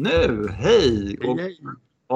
[0.00, 1.18] nu, hej!
[1.24, 1.38] Och,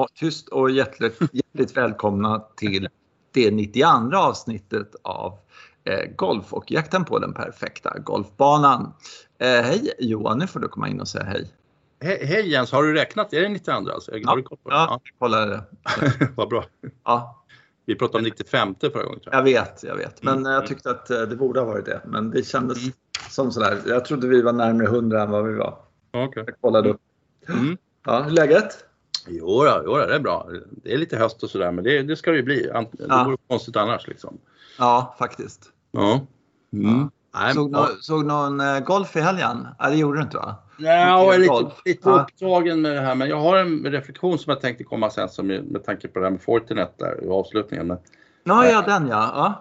[0.01, 2.87] och, tyst och hjärtligt, hjärtligt välkomna till
[3.33, 5.37] det 92 avsnittet av
[5.83, 8.93] eh, Golf och jakten på den perfekta golfbanan.
[9.39, 11.53] Eh, hej Johan, nu får du komma in och säga hej.
[12.01, 13.33] He hej Jens, har du räknat?
[13.33, 14.11] Är det 92 alltså?
[14.23, 14.75] Koll på det?
[14.75, 15.63] Ja, kolla det.
[15.83, 15.91] Ja.
[16.35, 16.65] Vad bra.
[17.03, 17.43] Ja,
[17.85, 19.39] Vi pratade om 95 förra gången tror jag.
[19.39, 20.23] jag vet, jag vet.
[20.23, 20.67] Men Mm, jag mm.
[20.67, 22.01] tyckte att eh, det borde ha varit det.
[22.05, 22.93] Men det kändes Mm.
[23.29, 23.81] som sådär.
[23.85, 25.77] Jag trodde vi var närmare 100 än vad vi var.
[26.11, 26.43] Okej.
[26.47, 27.01] Jag kollade upp.
[27.49, 27.77] Mm.
[28.05, 28.85] Ja, hur är läget?
[29.27, 30.47] Jo, då, jo då, det är bra.
[30.83, 32.61] Det är lite höst och sådär men det, det ska det ju bli.
[32.61, 33.23] Det Ja.
[33.23, 34.37] vore konstigt annars liksom.
[34.79, 35.61] Ja, faktiskt.
[35.91, 36.21] Ja.
[36.73, 37.09] Mm.
[37.33, 37.53] Ja.
[37.53, 39.67] Såg, nå- såg någon eh, golf i helgen?
[39.79, 40.55] Nej, det gjorde du inte va?
[40.79, 42.21] Nej, jag är lite, lite Ja.
[42.21, 45.47] upptagen med det här men jag har en reflektion som jag tänkte komma sen som,
[45.47, 47.87] med tanke på det här med Fortinet där i avslutningen.
[47.87, 47.97] Men,
[48.43, 49.31] Ja, ja den ja.
[49.35, 49.59] ja.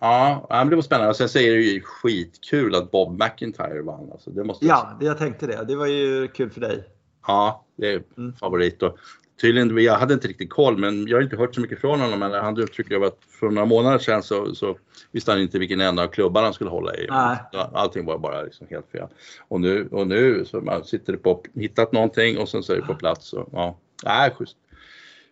[0.00, 1.10] ja, ja, men det var spännande.
[1.10, 4.08] Och sen så är det ju skitkul att Bob McIntyre vann.
[4.12, 5.64] Alltså, det måste Ja, jag tänkte det.
[5.68, 6.84] Det var ju kul för dig.
[7.26, 8.32] Ja, det är Mm.
[8.32, 8.82] favorit.
[8.82, 8.98] Och
[9.40, 12.18] tydligen, jag hade inte riktigt koll, men jag har inte hört så mycket från honom.
[12.18, 14.76] Men han uttryckte att för några månader sedan så, så
[15.12, 17.06] visste han inte vilken enda av klubbarna han skulle hålla i.
[17.10, 17.38] Nej.
[17.72, 19.08] Allting var bara liksom helt fel.
[19.48, 22.76] Och nu, och nu så man sitter det på, hittat någonting och sen så är
[22.76, 23.32] det på plats.
[23.32, 24.56] Och, ja, nej, schysst.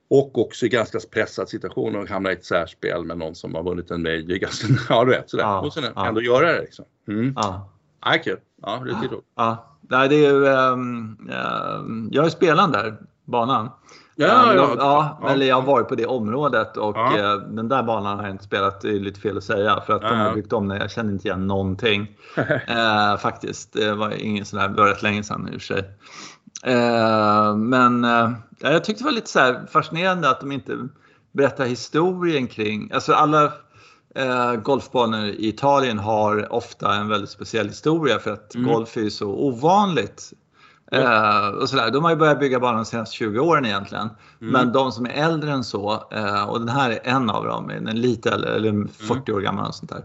[0.09, 3.63] Och också i ganska pressad situation och hamna i ett särspel med någon som har
[3.63, 4.37] vunnit en major.
[4.37, 5.45] Ganska, ja, du vet sådär.
[5.45, 6.07] Ja, och sen ja.
[6.07, 6.85] ändå göra det liksom.
[7.09, 7.33] Mm.
[7.37, 7.71] Ja.
[8.07, 8.39] Nej, kul.
[8.63, 9.25] Ja, riktigt roligt.
[9.37, 9.69] ja.
[9.89, 13.69] Nej, det är ehm, ehm, jag är spelaren där, banan.
[14.17, 15.29] Ja, Ehm, ja, de- ja, ja.
[15.29, 17.19] Eller jag har varit på det området och Ja.
[17.19, 18.81] eh, den där banan har jag inte spelat.
[18.81, 20.35] Det är lite fel att säga för att de Ja, har ja.
[20.35, 20.81] byggt om den.
[20.81, 22.07] Jag känner inte igen någonting.
[22.69, 23.73] eh, faktiskt.
[23.73, 25.85] Det var ingen sån här, det var rätt länge sedan i och för sig.
[26.65, 30.89] Eh, men eh, jag tyckte det var lite så här fascinerande att de inte
[31.33, 33.53] berättar historien kring, alltså alla
[34.15, 38.73] eh, golfbanor i Italien har ofta en väldigt speciell historia för att Mm.
[38.73, 40.33] golf är ju så ovanligt.
[40.93, 41.91] Eh, och sådär.
[41.91, 44.09] De har ju börjat bygga banan de senaste 20 åren egentligen.
[44.41, 44.53] Mm.
[44.53, 47.71] Men de som är äldre än så, eh, och den här är en av dem,
[47.71, 50.05] är lite äldre, eller 40 år gammal och sånt där.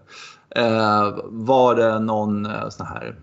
[0.50, 3.16] Eh, var det någon eh, sån här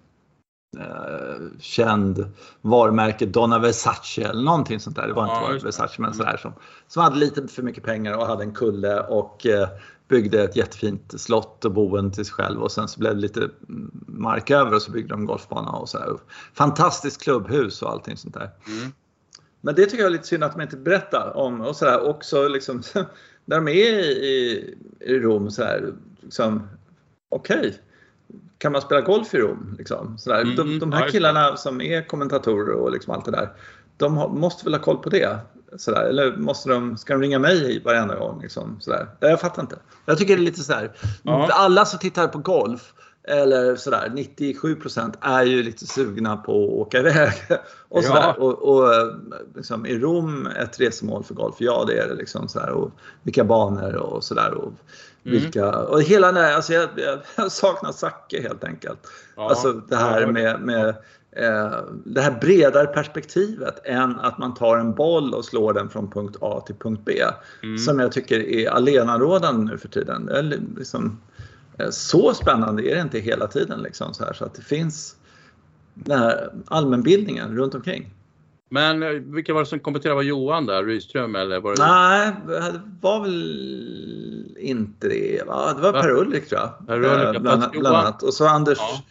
[0.78, 2.26] eh, känd
[2.60, 5.06] varumärke, Donna Versace eller någonting sånt där.
[5.06, 5.64] Det var Ja, inte.
[5.66, 6.18] Versace men Mm.
[6.18, 6.52] sådär som,
[6.88, 9.68] som hade lite för mycket pengar och hade en kulle och eh,
[10.14, 13.40] byggde ett jättefint slott och boende till sig själv och sen så blev det lite
[13.40, 16.08] mm, mark över och så byggde de golfbana och sådär.
[16.52, 18.50] Fantastiskt klubbhus och allting sånt där.
[18.66, 18.92] Mm.
[19.60, 22.48] Men det tycker jag är lite synd att de inte berättar om och sådär också
[22.48, 22.82] liksom
[23.44, 26.68] när de är i, i Rom så här liksom
[27.28, 27.78] okej,
[28.58, 29.74] kan man spela golf i Rom?
[29.78, 30.40] Liksom, sådär.
[30.40, 33.52] Mm, de, de ja, här killarna som är kommentatorer och liksom allt det där,
[33.96, 35.38] de har, måste väl ha koll på det?
[35.76, 36.02] Sådär.
[36.04, 38.42] Eller måste de, ska de ringa mig varenda gång?
[38.42, 39.06] Liksom, sådär.
[39.20, 39.76] Jag fattar inte.
[40.06, 40.92] Jag tycker det är lite sådär,
[41.22, 41.48] Ja.
[41.52, 42.92] alla som tittar på golf
[43.28, 47.32] eller sådär 97% är ju lite sugna på att åka iväg.
[47.88, 48.08] Och, Ja.
[48.08, 48.40] sådär.
[48.40, 49.08] och, och eh,
[49.56, 51.54] liksom, är Rom ett resmål för golf?
[51.58, 52.14] Ja det är det.
[52.14, 52.70] Liksom, sådär.
[52.70, 52.90] Och
[53.22, 54.54] vilka banor och sådär.
[54.54, 54.72] Och,
[55.26, 55.38] Mm.
[55.40, 56.88] vilka, och hela den här, alltså jag,
[57.36, 58.98] jag, saknar Zacke helt enkelt.
[59.36, 59.48] Ja.
[59.48, 60.94] Alltså det här Ja, med, med
[62.04, 66.36] det här bredare perspektivet än att man tar en boll och slår den från punkt
[66.40, 67.12] A till punkt B.
[67.62, 67.78] Mm.
[67.78, 70.30] Som jag tycker är allenarådande nu för tiden.
[70.76, 71.20] Liksom,
[71.78, 73.82] eh, så spännande är det inte hela tiden.
[73.82, 75.16] Liksom, så, här, så att det finns
[75.94, 78.14] den här allmänbildningen runt omkring.
[78.68, 80.14] Men eh, vilka var det som kommenterade?
[80.14, 80.84] Var Johan där?
[80.84, 81.86] Rydström eller var det?
[81.86, 85.42] Nej, det var väl inte det.
[85.46, 85.72] Va?
[85.74, 86.02] Det var Va?
[86.02, 86.86] Per-Ulrik tror jag.
[86.86, 88.22] Per Ulrik, Eh, bland, bland annat.
[88.22, 89.02] Och så Anders, Ja.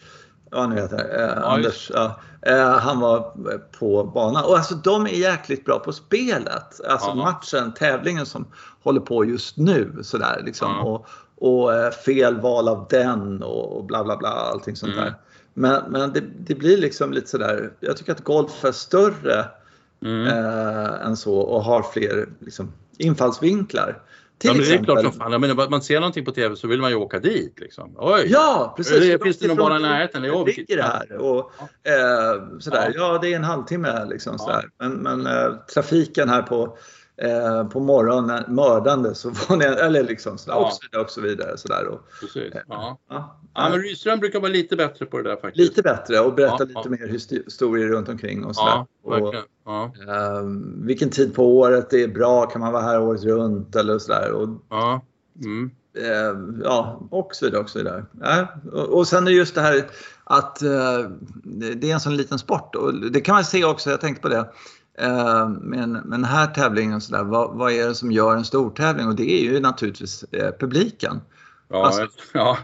[0.54, 0.60] Ja.
[0.60, 3.34] vad nu heter, eh, Ja, Anders, ja, eh, han var
[3.80, 4.46] på banan.
[4.46, 6.82] Och alltså de är jäkligt bra på spelet.
[6.90, 7.16] Alltså Ja.
[7.16, 8.46] matchen, tävlingen som
[8.84, 10.00] håller på just nu.
[10.04, 10.80] Sådär, liksom.
[10.80, 15.06] Och, och eh, fel val av den och, och bla bla bla, allting sånt Mm.
[15.06, 15.14] där.
[15.54, 19.46] Men, men det, det blir liksom lite sådär, jag tycker att golf är större
[20.06, 20.28] Mm.
[20.28, 24.02] eh, än så och har fler liksom, infallsvinklar.
[24.38, 25.32] Till Ja, men det är klart som fan.
[25.32, 27.94] Jag menar, man ser någonting på TV så vill man ju åka dit liksom.
[27.98, 28.26] Oj!
[28.28, 29.00] Ja, precis.
[29.00, 30.24] Det- finns det någon bana i närheten?
[30.24, 31.18] Ja, vilket- ligger här?
[31.18, 31.38] Och,
[31.90, 32.92] eh, sådär.
[32.96, 33.20] Ja.
[33.22, 34.36] det är en halvtimme liksom.
[34.40, 34.46] Ja.
[34.46, 34.70] Sådär.
[34.80, 36.78] Men, men eh, trafiken här på,
[37.18, 40.66] eh, på morgonen, mördande, så var det, eller liksom sådär, Ja.
[40.66, 41.04] och så vidare.
[41.04, 41.88] Och så vidare sådär.
[41.88, 42.54] Och, Precis.
[42.68, 42.98] Ja.
[43.10, 45.58] ja, ja, men Rydström brukar vara lite bättre på det där faktiskt.
[45.70, 48.86] lite bättre och berätta lite mer histo- historier runt omkring och sådär.
[49.04, 50.44] Och, eh,
[50.78, 54.32] vilken tid på året det är bra, kan man vara här året runt eller sådär.
[54.32, 54.48] Och.
[55.46, 55.72] Mm.
[55.98, 57.62] Eh, ja, och så vidare.
[57.62, 58.06] Och, så vidare.
[58.72, 59.86] Och, och sen är just det här
[60.24, 61.00] att eh,
[61.76, 64.30] det är en sån liten sport och det kan man se också, jag tänkte på
[64.30, 64.50] det,
[65.00, 68.12] eh, med, en, med den här tävlingen och så där, vad, vad är det som
[68.12, 69.08] gör en stor tävling?
[69.08, 71.22] Och det är ju naturligtvis eh, publiken.
[71.70, 72.58] Ja, Alltså- ja,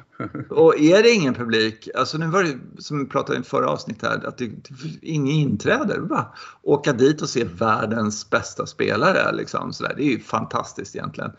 [0.50, 4.10] Och är det ingen publik, alltså nu var det som vi pratade i förra avsnittet
[4.10, 5.94] här, att det, det ingen inträde.
[5.94, 6.28] Det bara
[6.62, 9.36] åka dit och se världens bästa spelare.
[9.36, 9.94] Liksom, så där.
[9.98, 11.32] Det är ju fantastiskt egentligen.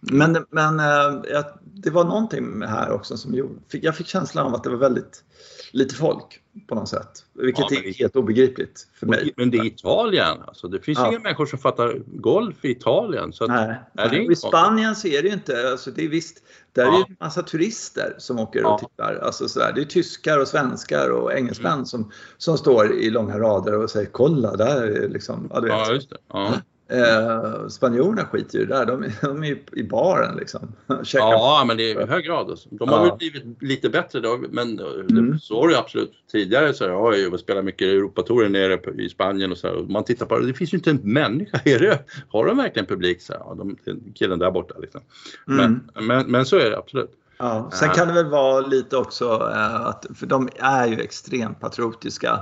[0.00, 4.64] Men, men äh, det var någonting här också som gjorde, jag fick känslan av att
[4.64, 5.24] det var väldigt
[5.72, 7.24] lite folk på något sätt.
[7.32, 9.32] Vilket ja, är helt obegripligt för mig.
[9.36, 10.42] Men det är Italien.
[10.46, 11.08] Alltså, det finns ja.
[11.08, 13.32] inga människor som fattar golf i Italien.
[13.32, 14.32] Så nej, nej.
[14.32, 16.42] I Spanien så är det ju inte, alltså, det är visst,
[16.72, 16.94] där ja.
[16.94, 19.18] är det en massa turister som åker och tittar.
[19.22, 19.72] Alltså, så där.
[19.72, 21.86] Det är tyskar och svenskar och engelsmän mm.
[21.86, 25.66] som, som står i långa rader och säger kolla där är liksom, ja.
[25.66, 26.16] Ja, just det.
[26.32, 26.54] Ja.
[26.90, 28.86] Eh, spanjorerna skiter ju där.
[28.86, 30.72] De, de är ju i baren liksom.
[31.12, 32.50] ja, men det är i hög grad.
[32.50, 32.68] Alltså.
[32.70, 33.02] De har ja.
[33.02, 35.38] väl blivit lite bättre då, men mm.
[35.38, 36.74] så var det absolut tidigare.
[36.74, 40.26] Så jag har ju spelat mycket Europatouren nere i Spanien och så här, Man tittar
[40.26, 41.60] på det, det finns ju inte en människa.
[41.64, 43.22] Är det, har de verkligen publik?
[43.22, 43.76] Så här, ja, de,
[44.14, 45.00] killen där borta liksom.
[45.48, 45.80] Mm.
[45.94, 47.10] Men, men, men så är det absolut.
[47.38, 51.60] Ja, sen kan det väl vara lite också eh, att, för de är ju extremt
[51.60, 52.32] patriotiska.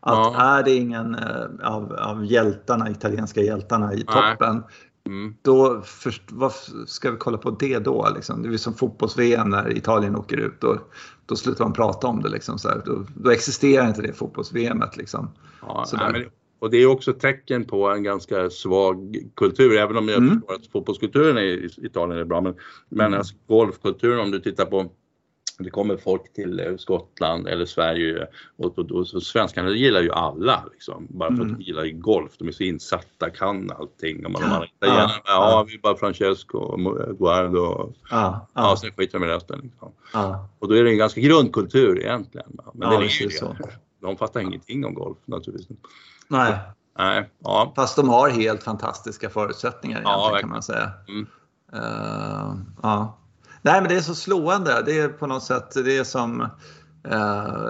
[0.00, 0.58] Att ja.
[0.58, 4.62] är det ingen eh, av, av hjältarna, italienska hjältarna i toppen,
[5.06, 5.34] mm.
[5.42, 6.52] då först, vad
[6.86, 8.08] ska vi kolla på det då?
[8.14, 8.42] Liksom?
[8.42, 10.60] Det är som fotbolls-VM när Italien åker ut.
[10.60, 10.78] Då,
[11.26, 12.28] då slutar de prata om det.
[12.28, 12.82] Liksom, så här.
[12.84, 14.82] Då, då existerar inte det fotbolls-VM.
[14.96, 15.30] Liksom.
[15.60, 20.18] Ja, nej, och det är också tecken på en ganska svag kultur, även om jag
[20.18, 20.34] mm.
[20.34, 22.40] förstår att fotbollskulturen i Italien är bra.
[22.40, 22.54] Men,
[22.88, 23.18] men mm.
[23.18, 24.90] alltså golfkulturen, om du tittar på
[25.58, 30.12] det kommer folk till eh, Skottland eller Sverige och, och, och, och svenskarna gillar ju
[30.12, 31.06] alla liksom.
[31.10, 31.52] Bara för mm.
[31.52, 32.32] att de gillar golf.
[32.38, 34.26] De är så insatta, kan allting.
[34.26, 37.58] Och man, man ja, gärna, ja, ja, vi är bara Francesco och Guardo.
[37.58, 38.62] Och, ja, ja.
[38.62, 39.60] ja, sen skiter vi med resten.
[39.62, 39.92] Liksom.
[40.12, 40.48] Ja.
[40.58, 42.46] Och då är det en ganska grundkultur egentligen.
[42.74, 43.56] Men ja, det är ju så.
[44.04, 45.78] De fattar ingenting om golf naturligtvis.
[46.28, 46.58] Nej.
[46.98, 47.72] Nej, ja.
[47.76, 50.90] Fast de har helt fantastiska förutsättningar ja, kan man säga.
[51.08, 51.26] Mm.
[51.74, 53.18] Uh, ja.
[53.62, 54.82] Nej men det är så slående.
[54.86, 56.48] Det är på något sätt, det är som uh,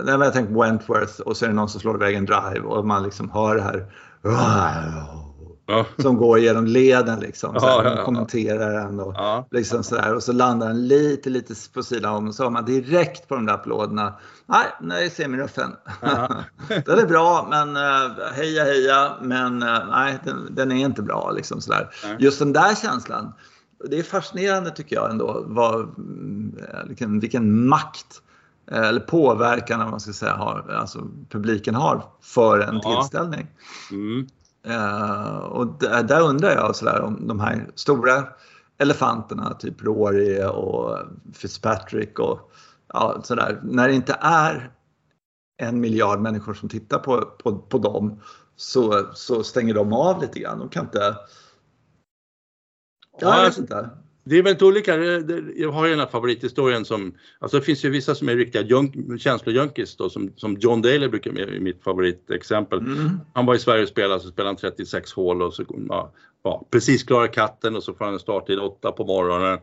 [0.05, 2.61] när jag tänker på Wentworth och så är det någon som slår iväg en drive
[2.61, 3.87] och man liksom hör det här
[5.67, 5.87] Ja.
[5.99, 7.61] som går genom leden liksom.
[7.61, 9.15] Så här, ja, kommenterar den och,
[9.51, 12.65] liksom sådär, och så landar den lite, lite på sidan om och så har man
[12.65, 14.15] direkt på de där applåderna.
[14.47, 15.71] Nej, nej semiruffen.
[16.87, 21.31] Den är bra, men uh, heja heja, men uh, nej, den, den, är inte bra
[21.31, 21.91] liksom sådär.
[22.19, 23.33] Just den där känslan
[23.91, 25.95] det är fascinerande tycker jag ändå vad,
[26.87, 28.23] vilken, vilken makt
[28.71, 33.01] eh, eller påverkan man ska säga, har, alltså publiken har för en ja.
[33.01, 33.47] tillställning.
[33.91, 34.27] Mm.
[34.65, 38.25] Eh, och där, där, undrar jag sådär, om de här stora
[38.79, 40.99] elefanterna, typ Rory och
[41.33, 42.53] Fitzpatrick och
[42.89, 44.71] ja, sådär, när det inte är
[45.57, 48.21] en miljard människor som tittar på, på, på dem
[48.57, 50.59] så, så stänger de av lite grann.
[50.59, 51.17] De kan inte
[53.21, 53.91] Ja, jag vet inte.
[54.25, 54.97] Det är väldigt olika.
[55.57, 58.63] Jag har ju den här favorithistorien som, alltså det finns ju vissa som är riktiga
[58.63, 62.79] junk, känslojunkis då, som, som John Daly brukar med mitt favoritexempel.
[62.79, 63.21] Mm.
[63.35, 66.13] Han var i Sverige och spelade, så spelade han 36 hål och så, ja,
[66.45, 69.59] ja, precis klara katten och så får han en starttid 8 på morgonen.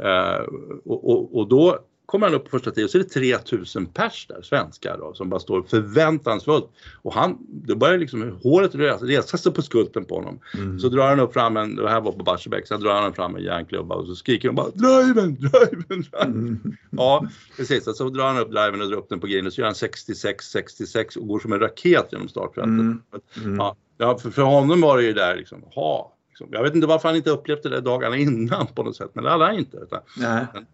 [0.00, 0.46] Uh,
[0.84, 1.78] och, och, och, då
[2.10, 5.14] kommer han upp på första tiden och så är det 3000 pers där, svenskar då,
[5.14, 6.70] som bara står förväntansfullt.
[7.02, 10.40] Och han, det börjar liksom håret resa, resa sig på skulten på honom.
[10.54, 10.78] Mm.
[10.78, 13.36] Så drar han upp fram en, det här var på Barsebäck, så drar han fram
[13.36, 16.06] en järnklubba och så skriker de bara driven, driven, driven.
[16.22, 16.76] Mm.
[16.90, 17.96] Ja, precis.
[17.96, 19.74] Så drar han upp driven och drar upp den på green och så gör han
[19.74, 22.70] 66, 66 och går som en raket genom startfältet.
[22.70, 23.02] Mm.
[23.44, 23.56] Mm.
[23.98, 26.56] Ja, för, för honom var det ju där liksom, ha Liksom.
[26.56, 29.24] Jag vet inte varför han inte upplevt det där dagarna innan på något sätt, men
[29.24, 29.78] det hade han inte.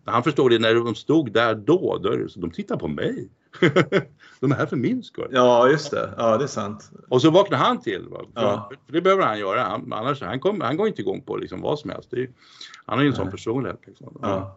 [0.04, 3.28] Han förstod det när de stod där då, då så de tittar på mig.
[4.40, 5.28] de är här för min skull.
[5.30, 6.14] Ja, just det.
[6.16, 6.90] Ja, det är sant.
[7.08, 8.06] Och så vaknar han till.
[8.34, 8.70] Ja.
[8.86, 9.62] För det behöver han göra.
[9.62, 12.12] Han, annars, han, kom, han går inte igång på liksom vad som helst.
[12.12, 12.30] Är,
[12.86, 13.16] han har ju en Nej.
[13.16, 13.80] sån personlighet.
[13.86, 14.18] Liksom.
[14.22, 14.56] Ja.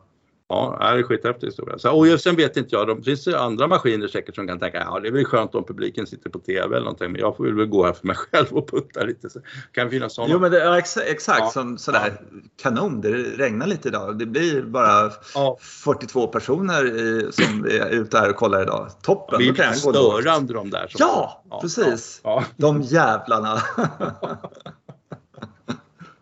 [0.52, 1.78] Ja, det är skithäftig historia.
[1.78, 5.00] Så, och sen vet inte jag, det finns andra maskiner säkert som kan tänka, ja
[5.00, 7.66] det är väl skönt om publiken sitter på TV eller någonting, men jag får väl
[7.66, 9.30] gå här för mig själv och putta lite.
[9.30, 9.40] Så
[9.72, 10.34] kan finnas sådana.
[10.34, 11.50] Jo men det är ex exakt ja.
[11.50, 12.38] som sådär, ja.
[12.62, 14.20] kanon, det regnar lite idag.
[14.20, 15.58] Det blir bara ja.
[15.62, 18.90] 42 personer i, som är ute här och kollar idag.
[19.02, 19.40] Toppen!
[19.40, 20.92] Det blir störande de där.
[20.98, 22.22] Ja, precis!
[22.58, 23.62] De jävlarna!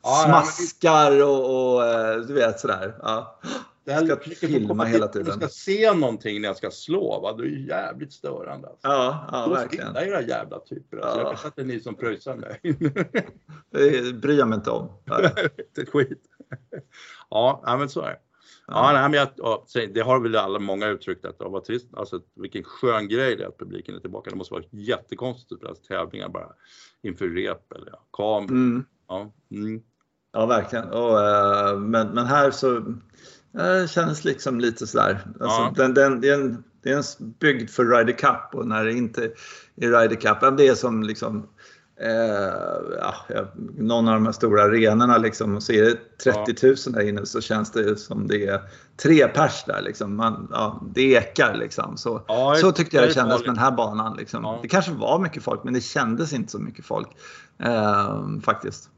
[0.26, 2.96] Smaskar och, och, eh, du vet sådär.
[3.02, 3.40] Ja.
[3.88, 5.26] Det här ska filma hela tiden.
[5.26, 7.20] Du ska se någonting när jag ska slå.
[7.20, 7.34] Va?
[7.34, 8.68] Det är jävligt störande.
[8.68, 8.88] Alltså.
[8.88, 9.94] Ja, ja verkligen.
[9.94, 10.98] Det era jävla typer.
[10.98, 11.20] Alltså.
[11.20, 11.24] Ja.
[11.24, 12.60] Jag vet att det är ni som pröjsar mig.
[13.72, 14.90] det bryr jag mig inte om.
[15.82, 16.24] ett skit.
[17.30, 18.20] Ja, men så är det.
[18.68, 21.88] Ja, nej, men jag, ja, det har väl alla många uttryckt att det var trist.
[21.94, 24.30] Alltså vilken skön grej det är att publiken är tillbaka.
[24.30, 26.50] Det måste vara jättekonstigt att spela tävlingar bara
[27.02, 28.52] inför rep eller ja, kameror.
[28.52, 28.86] Mm.
[29.08, 29.82] Ja, mm.
[30.34, 30.90] ja, verkligen.
[30.90, 32.84] Och, uh, men, men här så
[33.58, 35.20] Det kändes liksom lite sådär.
[35.40, 35.74] Alltså, Ja.
[35.76, 38.94] den, den, det, är en, det är en byggd för Ryder Cup och när det
[38.94, 39.24] inte
[39.76, 41.48] är Ryder Cup, det är som liksom
[42.02, 43.46] eh, ja,
[43.78, 47.26] någon av de här stora arenorna liksom och så är det 30 000 där inne
[47.26, 48.62] så känns det som det är
[49.04, 50.16] tre pers där liksom.
[50.16, 51.98] Man, ja, det ekar liksom.
[51.98, 54.18] Så, Ja, så tyckte jag det det kändes med den här banan.
[54.18, 54.44] Liksom.
[54.44, 54.60] Ja.
[54.62, 57.08] Det kanske var mycket folk men det kändes inte så mycket folk.
[57.60, 58.90] Eh, faktiskt.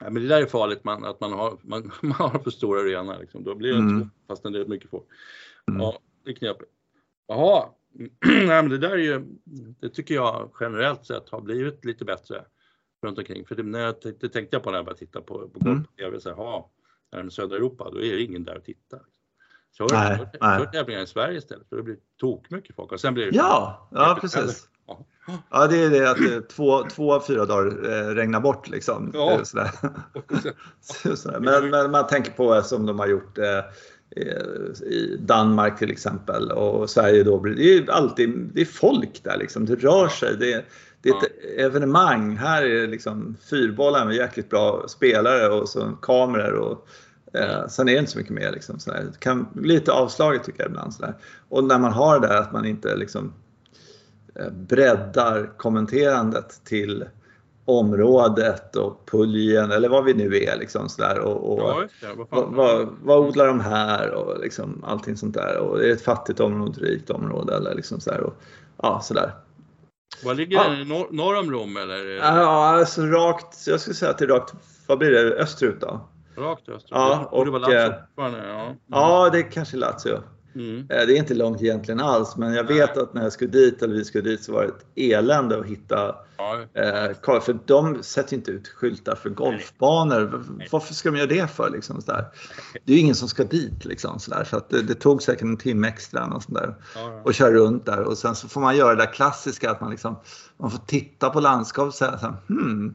[0.00, 2.80] Ja, men det där är farligt, man, att man har, man, man har för stora
[2.80, 3.16] arenor.
[3.20, 3.44] Liksom.
[3.44, 3.94] Då blir det Mm.
[3.96, 5.04] inte så, fast det är mycket folk.
[5.68, 5.80] Mm.
[5.80, 6.70] Ja, det är knepigt.
[7.28, 7.68] Jaha,
[8.26, 9.24] Nej, men det där är ju,
[9.80, 12.44] det tycker jag generellt sett har blivit lite bättre
[13.02, 13.44] runt omkring.
[13.46, 15.84] För det, när jag, det tänkte jag på när jag började titta på, på Mm.
[15.98, 16.20] TV.
[16.20, 16.70] Så här, ja,
[17.10, 18.98] är det södra Europa, då är det ingen där att titta.
[19.78, 20.58] Kör, Nej, kör, nej.
[20.58, 22.92] kör tävlingar i Sverige istället, för det blir tok mycket folk.
[22.92, 24.68] Och sen blir det Ja, ja precis.
[24.88, 25.04] Ja.
[25.50, 29.10] Ja, det är det att är två, två av fyra dagar eh, regnar bort liksom.
[29.14, 29.32] Ja.
[29.32, 29.70] Eh, Sådär.
[30.80, 31.40] Så- sådär.
[31.40, 33.58] Men, men man tänker på som de har gjort eh,
[34.16, 37.42] eh, i Danmark till exempel och Sverige då.
[37.42, 39.66] Det är ju alltid det är folk där liksom.
[39.66, 40.36] Det rör sig.
[40.36, 40.64] Det,
[41.02, 42.36] det är ett evenemang.
[42.36, 46.88] Här är det liksom fyrbollar med jäkligt bra spelare och så kameror och
[47.32, 48.52] Eh, sen är det inte så mycket mer.
[48.52, 49.06] Liksom, sådär.
[49.12, 50.94] Det kan lite avslaget tycker jag ibland.
[50.94, 51.14] Sådär.
[51.48, 53.32] Och när man har det där att man inte liksom, eh,
[54.52, 57.04] breddar kommenterandet till
[57.64, 60.56] området och puljen eller vad vi nu är.
[60.58, 61.18] Liksom, sådär.
[61.18, 61.58] Och, och,
[62.02, 62.14] Ja.
[62.16, 65.58] Vad vad, vad, vad odlar de här och liksom allting sånt där.
[65.58, 68.20] Och är det ett fattigt område, ett rikt område eller liksom sådär.
[68.20, 68.34] Och,
[68.82, 69.32] ja, sådär.
[70.24, 70.68] Vad ligger Ja.
[70.68, 70.84] det?
[70.84, 72.04] Norr, norr om Rom eller?
[72.16, 74.54] Ja, alltså rakt, jag skulle säga att det är rakt,
[74.86, 76.00] vad blir det, österut då?
[76.36, 76.84] Rakt österut?
[76.90, 78.74] Ja, Och det var och, Lazio eh, ja.
[78.86, 80.18] Ja, det är kanske Lazio.
[80.54, 80.78] Mm.
[80.78, 83.82] Eh, Det är inte långt egentligen alls, men jag vet att när jag skulle dit,
[83.82, 87.40] eller vi skulle dit, så var det ett elände att hitta Ja, eh.
[87.40, 90.20] För de sätter inte ut skyltar för golfbanor.
[90.58, 91.70] V- Varför ska de göra det för?
[91.70, 92.24] Liksom, sådär?
[92.84, 93.84] Det är ju ingen som ska dit.
[93.84, 94.44] Liksom, sådär.
[94.44, 97.86] Så att det, det tog säkert en timme extra och, sådär, ja, och köra runt
[97.86, 98.00] där.
[98.00, 100.16] Och sen så får man göra det där klassiska att man, liksom,
[100.56, 102.94] man får titta på landskap och säga så här, hmm,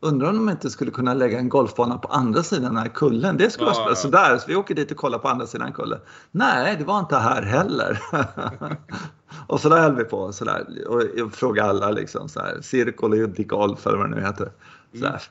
[0.00, 3.36] Undrar om de inte skulle kunna lägga en golfbana på andra sidan den här kullen.
[3.36, 3.94] Det skulle Ja, vara ja.
[3.94, 6.00] Sådär, så vi åker dit och kollar på andra sidan kullen.
[6.30, 8.02] Nej, det var inte här heller.
[9.46, 10.66] och så där höll vi på sådär.
[10.88, 12.28] Och jag frågade alla liksom.
[12.62, 14.52] Cirkolo di golf eller vad det nu heter.
[14.92, 15.22] Sådär.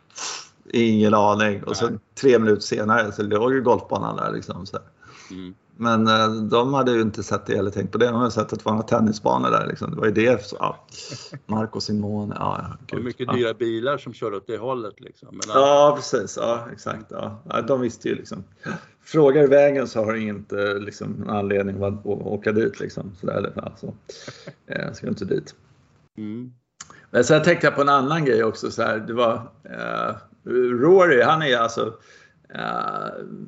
[0.69, 1.63] Ingen aning.
[1.63, 1.99] Och Nej.
[2.21, 4.65] tre minuter senare så låg ju golfbanan där liksom.
[4.65, 4.85] Sådär.
[5.31, 5.53] Mm.
[5.79, 8.05] Men eh, de hade ju inte sett det eller tänkt på det.
[8.05, 9.67] De hade sett att det var några tennisbanor där.
[9.67, 9.91] Liksom.
[9.91, 10.45] Det var ju det.
[10.45, 10.85] Så, ja.
[11.45, 12.35] Marco Simone.
[12.39, 13.03] Ja, ja, Och gud.
[13.05, 13.33] mycket ja.
[13.33, 15.29] dyra bilar som kör åt det hållet liksom.
[15.31, 16.37] Men, Ja, precis.
[16.41, 17.05] Ja, exakt.
[17.09, 17.41] Ja.
[17.67, 18.43] De visste ju liksom.
[19.03, 22.79] Frågar vägen så har du inte liksom, någon anledning att åka dit.
[22.79, 23.11] Liksom.
[23.19, 23.93] Så där, alltså.
[24.67, 25.55] eh, ska inte dit.
[26.17, 26.51] Mm.
[27.11, 28.71] Men sen tänkte jag på en annan grej också.
[28.71, 30.15] Så här, det var, eh,
[30.53, 31.93] Rory, han är alltså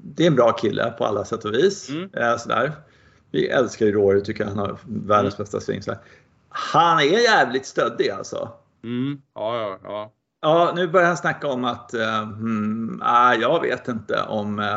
[0.04, 1.90] det är en bra kille på alla sätt och vis.
[1.90, 2.10] Mm.
[2.14, 2.72] Eh, så där.
[3.32, 5.82] Vi älskar ju Rory, tycker han har världens bästa sving.
[5.82, 6.00] Så här.
[6.50, 8.50] Han är jävligt stöddig alltså.
[8.84, 9.22] Mm.
[9.36, 10.14] Ja, ja, ja.
[10.42, 14.76] Ja, nu börjar han snacka om att eh, hmm, ah, jag vet inte om eh,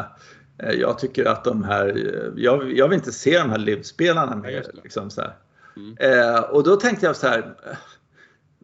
[0.59, 4.37] eh, jag tycker att de här, eh, jag, jag vill inte se de här livspelarna
[4.37, 4.67] mer.
[4.83, 5.23] Liksom, så.
[5.77, 5.97] Mm.
[6.01, 7.77] Eh, och då tänkte jag så här, eh,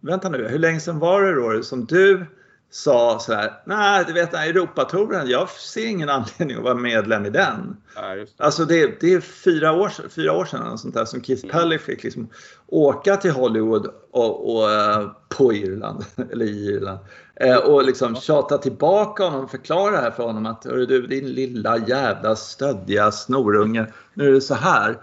[0.03, 2.27] vänta nu, hur länge sedan var det då som du
[2.71, 6.75] sa så här, nej du vet den här Europatouren, jag ser ingen anledning att vara
[6.75, 7.77] medlem i den.
[7.97, 8.45] ja just det.
[8.45, 11.79] Alltså det, det är fyra år, fyra år sedan eller sånt där, som Keith Pelly
[11.79, 12.29] fick liksom
[12.67, 16.99] åka till Hollywood och, och, eh, på Irland, eller i Irland,
[17.35, 21.07] eh, och liksom tjata tillbaka honom och förklara det här för honom att "Hörru du
[21.07, 24.99] din lilla jävla stöddiga snorunge, nu är det så här.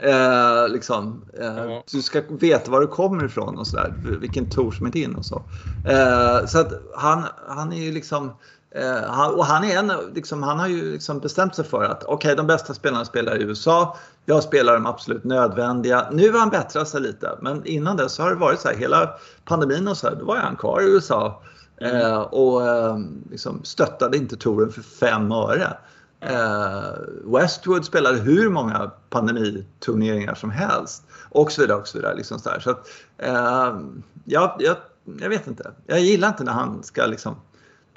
[0.00, 1.78] Eh, liksom, eh.
[1.92, 3.94] Du ska veta var du kommer ifrån och sådär.
[4.02, 5.42] Vilken tour som är din och så.
[5.84, 8.32] Eh, så att han, han är ju liksom
[8.74, 12.04] eh, han, och han, är en, liksom, han har ju liksom bestämt sig för att
[12.04, 13.96] okej, de bästa spelarna spelar i USA.
[14.24, 16.08] Jag spelar de absolut nödvändiga.
[16.12, 18.76] Nu har han bättrat sig lite, men innan det så har det varit så här
[18.76, 19.10] hela
[19.44, 21.42] pandemin och så här, då var han kvar i USA
[21.80, 22.98] eh, och eh,
[23.30, 25.76] liksom stöttade inte touren för fem öre.
[26.20, 26.92] Eh,
[27.24, 31.78] Westwood spelade hur många pandemiturneringar som helst och så vidare.
[31.78, 32.50] Och så vidare liksom så.
[32.60, 33.80] Så att, eh,
[34.24, 34.76] jag, jag,
[35.20, 35.70] jag vet inte.
[35.86, 37.36] Jag gillar inte när han ska liksom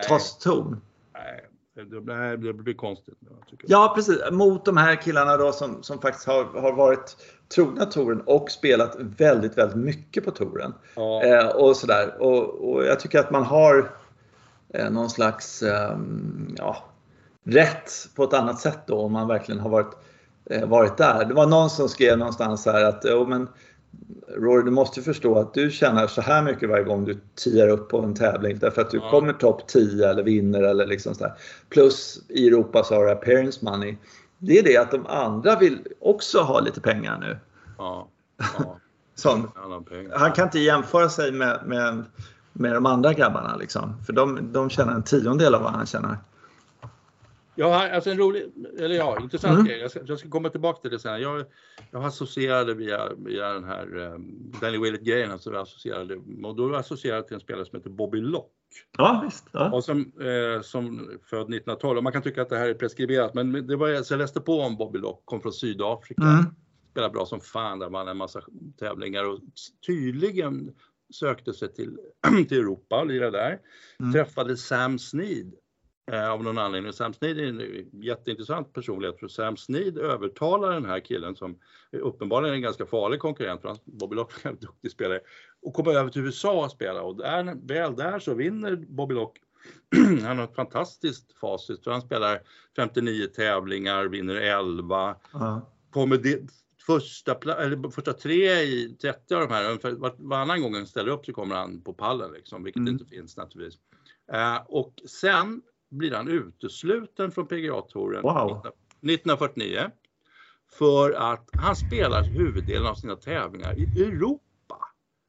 [0.08, 0.82] ta ton.
[1.76, 3.16] Det, blir- det blir konstigt.
[3.68, 4.20] Ja, precis.
[4.32, 7.18] Mot de här killarna då som, som faktiskt har, har varit
[7.56, 10.74] trogna touren och spelat väldigt, väldigt mycket på touren.
[10.96, 11.24] Ja.
[11.24, 12.22] Eh, och sådär.
[12.22, 13.92] Och, och jag tycker att man har
[14.74, 16.84] eh, någon slags ehm, ja,
[17.52, 19.98] rätt på ett annat sätt då om man verkligen har varit,
[20.50, 21.26] eh, varit där.
[21.26, 23.48] Det var någon som skrev någonstans här att jo, men
[24.38, 27.90] Rory, du måste förstå att du tjänar så här mycket varje gång du tiar upp
[27.90, 29.12] på en tävling därför att du Ja.
[29.12, 31.34] kommer topp 10 eller vinner eller liksom sådär.
[31.70, 33.98] Plus i Europa så har du appearance money.
[34.38, 37.38] Det är det att de andra vill också ha lite pengar nu.
[37.78, 38.78] Ja, ja.
[39.16, 39.52] Som,
[40.14, 42.04] han kan inte jämföra sig med, med,
[42.54, 44.04] med de andra grabbarna liksom.
[44.06, 46.18] För de, de tjänar en tiondel av vad han tjänar.
[47.68, 48.44] Har alltså en rolig,
[48.80, 49.66] eller ja, intressant Mm.
[49.66, 49.80] grej.
[49.80, 51.22] Jag ska, jag ska komma tillbaka till det sen.
[51.22, 51.46] Jag,
[51.92, 57.18] jag associerade via, via den här um, Danny Willett-grejen, alltså jag associerade, och då associerade
[57.20, 58.52] jag till en spelare som heter Bobby Lock.
[58.98, 59.46] Ja, visst.
[59.52, 59.72] Ja.
[59.72, 60.98] Och som, eh, som
[61.30, 64.14] född 1912, och man kan tycka att det här är preskriberat, men det var, så
[64.14, 66.46] jag läste på om Bobby Lock, kom från Sydafrika, Mm.
[66.92, 68.42] spelade bra som fan, där vann en massa
[68.80, 69.40] tävlingar och
[69.88, 70.72] tydligen
[71.14, 71.98] sökte sig till,
[72.48, 73.60] till Europa och lirade där.
[74.00, 74.14] Mm.
[74.14, 75.54] Träffade Sam Snead
[76.12, 76.94] eh, av någon anledning.
[76.94, 81.60] Sam Snead är en jätteintressant personlighet för Sam Snead övertalar den här killen som
[81.92, 85.20] uppenbarligen är en ganska farlig konkurrent för han, Bobby Lock är en duktig spelare
[85.62, 89.38] och kommer över till USA och spela och där, väl där så vinner Bobby Lock
[90.24, 92.40] han har ett fantastiskt facit för han spelar
[92.76, 95.74] 59 tävlingar, vinner 11, Ja.
[95.90, 96.42] kommer det,
[96.86, 101.12] första, eller första tre i 30 av de här, ungefär var, varannan gång han ställer
[101.12, 102.94] upp så kommer han på pallen liksom, vilket Mm.
[102.94, 103.80] inte finns naturligtvis.
[104.32, 108.62] Eh, och sen blir han utesluten från PGA-touren Wow.
[109.02, 109.92] 1949
[110.80, 114.76] för att han spelar huvuddelen av sina tävlingar i Europa.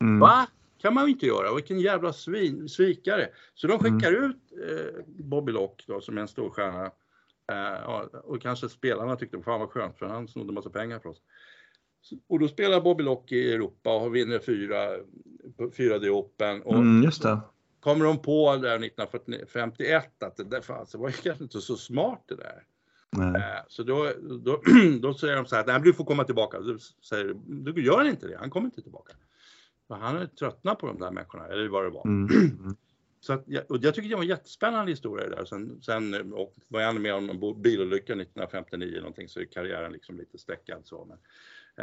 [0.02, 0.20] Mm.
[0.20, 0.46] Va?
[0.82, 1.54] kan man ju inte göra.
[1.54, 3.28] Vilken jävla svin, svikare.
[3.54, 4.30] Så de skickar Mm.
[4.30, 4.36] ut
[4.68, 6.90] eh, Bobby Lock då, som är en stor stjärna.
[7.52, 11.22] Eh, och kanske spelarna tyckte, fan vad skönt för han snodde massa pengar för oss.
[12.00, 14.78] Så, och då spelar Bobby Lock i Europa och vinner fyra,
[15.76, 16.62] fyra D Open.
[16.62, 17.40] Och Mm, just det.
[17.80, 21.76] Kommer de på där 1951 att det där fanns, det var ju kanske inte så
[21.76, 22.64] smart det där.
[23.10, 23.42] Nej.
[23.42, 24.62] Eh, Så då, då,
[25.00, 26.60] då säger de så här, nej du får komma tillbaka.
[26.60, 29.12] Då säger du gör inte det, han kommer inte tillbaka.
[29.88, 32.04] För han är tröttnat på de där människorna, eller vad det var.
[32.06, 32.28] Mm.
[32.60, 32.76] Mm.
[33.22, 35.44] Så att, och jag tycker det var en jättespännande historia där.
[35.44, 39.92] Sen, sen och var jag med om en bilolycka 1959 eller någonting så är karriären
[39.92, 41.04] liksom lite stäckad så.
[41.04, 41.18] Men,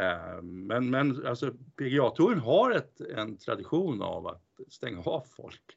[0.04, 5.76] eh, men, men alltså PGA-touren har ett, en tradition av att stänga av folk.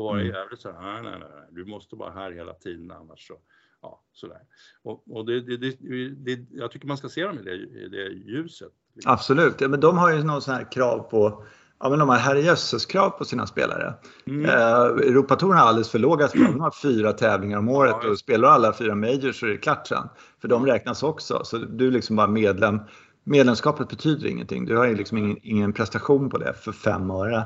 [0.00, 0.32] Och vara Mm.
[0.34, 3.34] jävligt så här, nej, nej, nej, du måste vara här hela tiden annars så,
[3.82, 4.40] ja, sådär.
[4.82, 5.76] Och, och det, det,
[6.10, 8.72] det, jag tycker man ska se dem i det, i det ljuset.
[9.06, 11.44] Absolut, ja, men de har ju någon sån här krav på
[11.82, 13.94] Ja, men de har herrejösses-krav på sina spelare.
[14.26, 14.44] Mm.
[14.44, 16.44] Eh, Europatouren har alldeles för låga krav.
[16.52, 19.56] De har fyra tävlingar om året Ja, och spelar alla fyra majors så är det
[19.56, 20.08] klart sen.
[20.40, 21.40] För de räknas också.
[21.44, 22.80] Så du är liksom bara medlem.
[23.24, 24.64] Medlemskapet betyder ingenting.
[24.66, 27.44] Du har ju liksom ingen, ingen prestation på det för fem öre.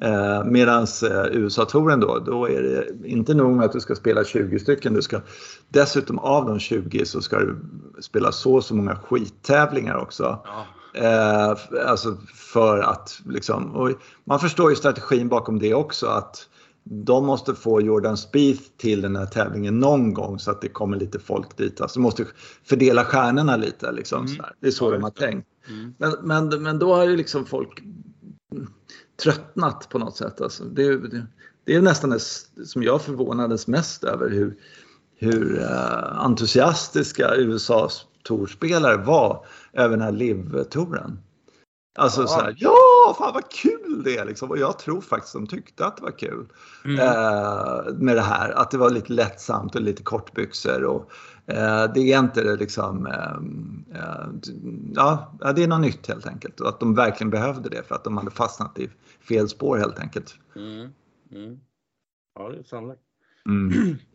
[0.00, 4.24] Eh, Medan eh, USA-touren då, då är det inte nog med att du ska spela
[4.24, 4.94] 20 stycken.
[4.94, 5.20] Du ska
[5.68, 7.56] dessutom av de 20 så ska du
[8.00, 10.38] spela så och så många skittävlingar också.
[10.44, 10.66] Ja.
[10.94, 11.56] Eh,
[11.88, 16.48] alltså för att liksom, man förstår ju strategin bakom det också att
[16.84, 20.96] de måste få Jordan Spieth till den här tävlingen någon gång så att det kommer
[20.96, 21.80] lite folk dit.
[21.80, 22.24] Alltså de måste
[22.64, 24.26] fördela stjärnorna lite liksom.
[24.26, 24.44] Mm.
[24.60, 25.48] Det är så Ja, de har tänkt.
[25.68, 25.94] Mm.
[25.98, 27.82] Men, men, men då har ju liksom folk
[29.22, 30.40] tröttnat på något sätt.
[30.40, 30.64] Alltså.
[30.64, 31.26] Det, är- det,
[31.64, 32.20] det är nästan det
[32.66, 34.56] som jag förvånades mest över hur,
[35.16, 41.18] hur eh, entusiastiska USAs torspelare var över den här LIV-touren.
[41.98, 42.26] Alltså Ja.
[42.26, 42.76] så här, ja,
[43.16, 44.50] fan vad kul det är liksom.
[44.50, 46.46] Och jag tror faktiskt de tyckte att det var kul
[46.84, 46.98] Mm.
[46.98, 48.50] eh, med det här.
[48.50, 50.84] Att det var lite lättsamt och lite kortbyxor.
[50.84, 51.10] Och,
[51.46, 53.36] eh, det är inte det liksom, eh,
[54.00, 54.26] eh,
[54.94, 56.60] ja, det är något nytt helt enkelt.
[56.60, 58.90] Och att de verkligen behövde det för att de hade fastnat i
[59.28, 60.34] fel spår helt enkelt.
[60.56, 60.90] Mm.
[61.32, 61.60] Mm.
[62.34, 63.02] Ja, det är sannolikt.
[63.46, 63.96] Mm.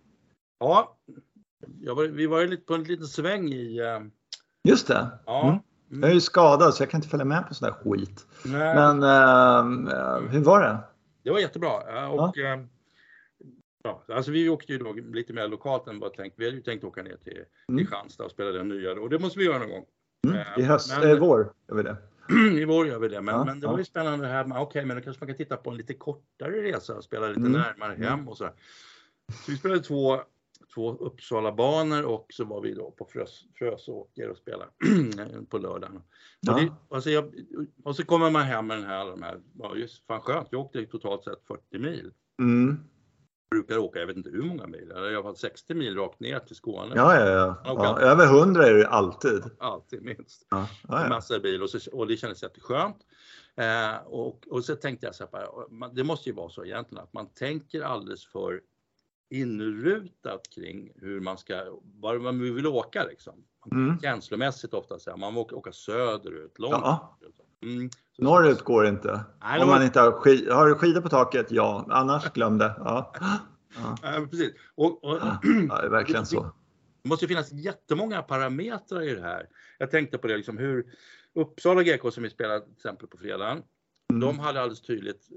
[0.60, 0.98] Ja,
[1.96, 3.78] var, vi var ju lite på en liten sväng i...
[3.80, 4.00] eh,
[4.64, 5.08] Just det.
[5.26, 5.64] Ja.
[5.92, 6.02] Mm.
[6.02, 8.26] Jag är ju skadad så jag kan inte följa med på sån där skit.
[8.46, 10.78] Nej, Men eh, eh, hur var det?
[11.24, 12.08] Det var jättebra.
[12.10, 12.60] Och, eh,
[13.84, 16.34] ja, alltså vi åkte ju då lite mer lokalt än vad tänkt.
[16.40, 17.80] Vi hade ju tänkt åka ner till Mm.
[17.80, 19.86] Kristianstad och spela den nya och det måste vi göra någon gång.
[20.28, 20.38] Mm.
[20.38, 21.98] Eh, I höst, men- eh, vår gör vi det.
[22.62, 23.72] I vår gör vi det, men, Ja, men det ja.
[23.72, 25.78] var ju spännande det här med, okej, men då kanske man kan titta på en
[25.78, 27.52] lite kortare resa och spela lite Mm.
[27.52, 28.50] närmare hem och så.
[29.46, 30.22] Så vi spelade två,
[30.74, 34.72] två Uppsala-banor och så var vi då på Frös, Frösåker och spelade
[35.50, 36.02] på lördagen.
[36.40, 36.54] Ja.
[36.54, 37.36] Och, det, alltså jag,
[37.84, 40.48] och så kommer man hem med den här, alla de här, ja, just fan skönt,
[40.52, 42.12] jag åkte totalt sett 40 mil.
[42.42, 42.80] Mm.
[43.52, 46.20] brukar åka, jag vet inte hur många mil, eller i alla fall 60 mil rakt
[46.20, 46.94] ner till Skåne.
[46.96, 47.58] Ja, ja, ja.
[47.66, 48.00] Ja.
[48.00, 49.44] Över hundra är det alltid.
[49.60, 50.48] Alltid minst.
[50.50, 51.10] Ja, ja, ja.
[51.10, 52.98] Massor av bil och, så, och det kändes jätteskönt.
[53.56, 57.14] Eh, och, och så tänkte jag så här, det måste ju vara så egentligen att
[57.14, 58.62] man tänker alldeles för
[59.30, 61.64] inrutat kring hur man ska,
[62.00, 63.34] var man vill åka liksom.
[63.72, 64.00] Mm.
[64.00, 67.18] Känslomässigt ofta här, man vill åka, åka söderut, långt Ja.
[67.62, 67.90] Mm.
[68.18, 69.26] Norrut går det inte.
[69.42, 71.86] Nej, Om man inte har, skid har du skidor på taket, ja.
[71.90, 72.74] Annars glöm det.
[72.78, 73.14] Ja.
[73.20, 73.98] Ja.
[74.02, 74.54] ja precis.
[74.76, 75.40] Och, och, ja,
[75.82, 76.52] det är verkligen så.
[77.04, 79.48] Det måste finnas jättemånga parametrar i det här.
[79.78, 80.86] Jag tänkte på det, liksom hur
[81.36, 83.64] Uppsala GK som vi spelade till exempel på fredagen,
[84.10, 84.22] mm.
[84.22, 85.30] de hade alldeles tydligt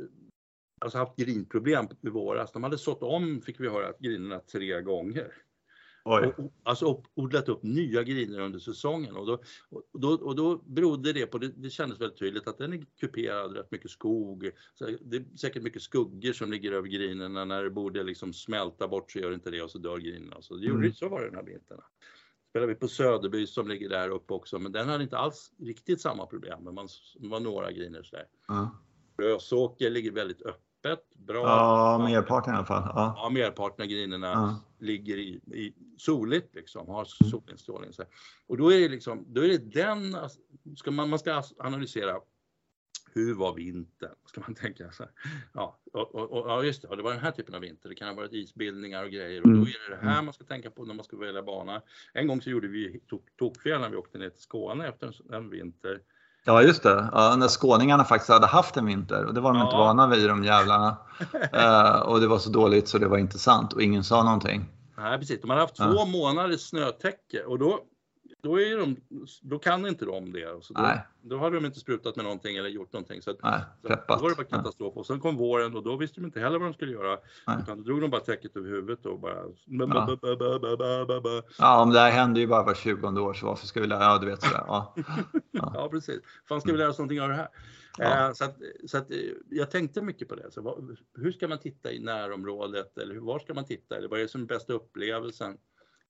[0.81, 2.53] alltså haft grinproblem i våras.
[2.53, 5.33] De hade sått om, fick vi höra, grinerna tre gånger.
[6.03, 11.13] Och, alltså odlat upp nya griner under säsongen och då, och då, och då berodde
[11.13, 14.51] det på, det, det kändes väldigt tydligt att den är kuperad, rätt mycket skog.
[14.75, 18.89] Så det är säkert mycket skuggor som ligger över grinerna när det borde liksom smälta
[18.89, 20.43] bort så gör det inte det och så dör grinerna.
[20.43, 20.93] Så, det gjorde, mm.
[20.93, 21.81] så var det den här vintern.
[22.51, 26.01] Spelade vi på Söderby som ligger där uppe också men den hade inte alls riktigt
[26.01, 26.89] samma problem men man,
[27.19, 28.27] det var några griner sådär.
[28.49, 28.67] Mm.
[29.19, 31.15] Rösåker ligger väldigt öppet öppet.
[31.15, 31.47] Bra.
[31.47, 32.83] Ja, merparten i alla fall.
[32.95, 34.61] Ja, ja merparten av grinerna ja.
[34.79, 37.31] ligger i, i soligt liksom, har mm.
[37.31, 37.91] solinstrålning.
[38.47, 40.17] Och då är det liksom, då är det den,
[40.77, 42.17] ska man, man ska analysera
[43.13, 44.15] hur var vintern?
[44.27, 45.13] Ska man tänka så här.
[45.53, 47.89] Ja, och, och, och, ja, just det, det var den här typen av vinter.
[47.89, 49.63] Det kan ha varit isbildningar och grejer och då mm.
[49.63, 50.25] är det det här mm.
[50.25, 51.83] man ska tänka på när man ska välja bana.
[52.13, 53.01] En gång så gjorde vi
[53.39, 56.01] tokfel när vi åkte ner till Skåne efter en, en vinter
[56.45, 57.09] Ja, just det.
[57.13, 59.65] Ja, när skåningarna faktiskt hade haft en vinter och det var de ja.
[59.65, 60.97] inte vana vid de jävlarna.
[61.55, 64.69] uh, och det var så dåligt så det var inte sant och ingen sa någonting.
[64.99, 65.41] Nej, precis.
[65.41, 67.81] De hade haft två månaders snötäcke och då
[68.43, 68.97] då, är de,
[69.43, 70.65] då kan inte de det.
[70.65, 70.91] Så då,
[71.23, 73.23] då hade de inte sprutat med någonting eller gjort någonting.
[73.23, 74.97] Så, att, Nej, så då var det bara katastrof.
[74.97, 77.19] Och sen kom våren och då visste de inte heller vad de skulle göra.
[77.63, 79.35] Utan då drog de bara täcket över huvudet och bara...
[79.65, 83.87] Ja, ja om det här händer ju bara var 20 år så varför ska vi
[83.87, 84.03] lära?
[84.03, 84.65] Ja, du vet sådär.
[84.67, 84.95] Ja,
[85.51, 85.73] ja.
[85.75, 86.21] ja precis.
[86.49, 87.49] Fan ska vi lära oss någonting av det här?
[87.99, 88.27] Ja.
[88.27, 89.11] Eh, så att, så att,
[89.51, 90.51] jag tänkte mycket på det.
[90.51, 92.99] Så vad, hur ska man titta i närområdet?
[92.99, 93.97] Eller var ska man titta?
[93.97, 95.59] Eller vad är det som är bästa upplevelsen?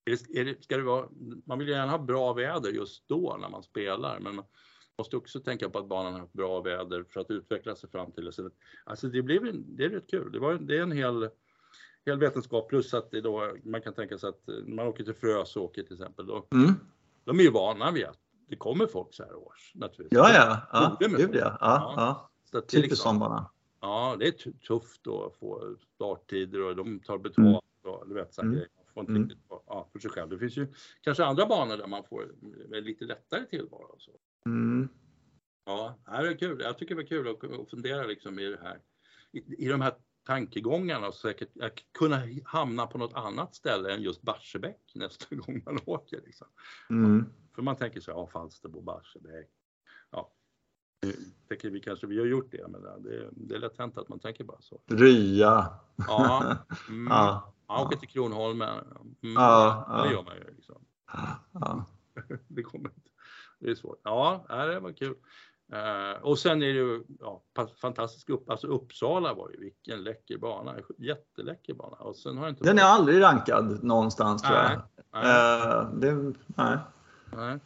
[0.05, 1.07] Är det, ska det vara,
[1.45, 4.45] man vill gärna ha bra väder just då när man spelar, men man
[4.97, 8.25] måste också tänka på att banan har bra väder för att utveckla sig fram till
[8.25, 8.49] det.
[8.83, 10.31] Alltså det, blev, det är rätt kul.
[10.31, 11.29] Det, var, det är en hel,
[12.05, 15.83] hel vetenskap plus att det då, man kan tänka sig att man åker till Frösåker
[15.83, 16.73] till exempel, då, mm.
[17.23, 20.17] de är ju vana vid att det kommer folk så här års naturligtvis.
[20.17, 21.57] Ja, ja, ja, gud ja.
[21.61, 22.31] ja, ja.
[22.51, 23.45] Så Typiskt liksom, sån
[23.81, 27.55] Ja, det är tufft att få starttider och de tar betalt mm.
[27.95, 28.61] och du vet, så mm
[28.93, 29.23] får inte mm.
[29.23, 30.29] riktigt ja, för sig själv.
[30.29, 30.67] Det finns ju
[31.01, 32.31] kanske andra banor där man får
[32.81, 33.95] lite lättare tillvaro.
[33.97, 34.11] Så.
[34.45, 34.89] Mm.
[35.65, 36.61] Ja, det är kul.
[36.63, 37.27] Jag tycker det är kul
[37.61, 38.79] att fundera liksom i det här.
[39.31, 39.93] I, i de här
[40.25, 45.61] tankegångarna och säkert att kunna hamna på något annat ställe än just Barsebäck nästa gång
[45.65, 46.21] man åker.
[46.25, 46.47] Liksom.
[46.89, 47.25] Mm.
[47.55, 49.49] För man tänker så här, ja, Falsterbo, Barsebäck.
[51.47, 54.19] Tänker vi kanske vi har gjort det, men det, det är lätt hänt att man
[54.19, 54.81] tänker bara så.
[54.87, 55.73] Rya.
[56.07, 56.55] Ja.
[56.89, 57.07] Mm.
[57.09, 57.53] ja.
[57.67, 58.69] Man åker till Kronholmen.
[59.23, 60.55] Mm, ja, ja, det gör man ju.
[60.55, 60.75] Liksom.
[61.51, 61.85] Ja.
[62.47, 63.09] det kommer inte.
[63.59, 64.01] Det är svårt.
[64.03, 65.15] Ja, det var kul.
[65.73, 67.43] Uh, och sen är det ju ja,
[67.81, 71.95] fantastisk upp, alltså Uppsala var ju vilken läcker bana, jätteläcker bana.
[71.95, 74.81] Och sen har inte Den är aldrig rankad någonstans tror jag.
[75.13, 75.23] Nej.
[75.23, 76.77] Uh, det, nej.
[77.31, 77.59] nej.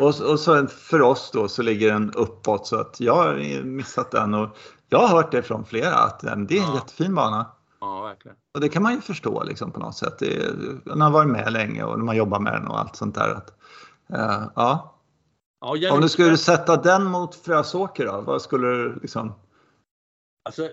[0.00, 4.10] Och, och så för oss då så ligger den uppåt så att jag har missat
[4.10, 4.56] den och
[4.88, 6.74] jag har hört det från flera att det är en ja.
[6.74, 7.46] jättefin bana.
[7.80, 8.36] Ja, verkligen.
[8.54, 10.18] Och det kan man ju förstå liksom, på något sätt.
[10.18, 13.28] Det, man har varit med länge och man jobbar med den och allt sånt där.
[13.28, 13.54] Att,
[14.12, 15.00] uh, ja.
[15.60, 19.32] ja Om du skulle sätta den mot Frösåker då, vad skulle du liksom?
[20.44, 20.68] Alltså,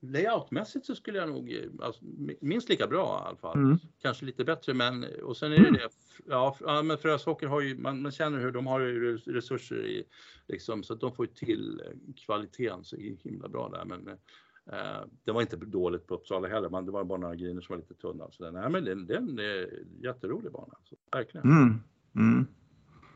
[0.00, 2.04] layoutmässigt så skulle jag nog, alltså,
[2.40, 3.58] minst lika bra i alla fall.
[3.58, 3.78] Mm.
[4.02, 5.72] Kanske lite bättre men, och sen är det mm.
[5.72, 5.88] det,
[6.26, 8.80] ja, men Frösåker har ju, man, man, känner hur de har
[9.32, 10.04] resurser i,
[10.48, 11.82] liksom, så att de får ju till
[12.16, 13.84] kvaliteten så himla bra där.
[13.84, 14.18] Men
[14.72, 17.72] Eh, det var inte dåligt på Uppsala heller, men det var bara några griner som
[17.72, 18.30] var lite tunna.
[18.30, 19.38] Så nej, men det, det är en
[20.02, 21.46] jätterolig bana, alltså, verkligen.
[22.14, 22.46] Mm.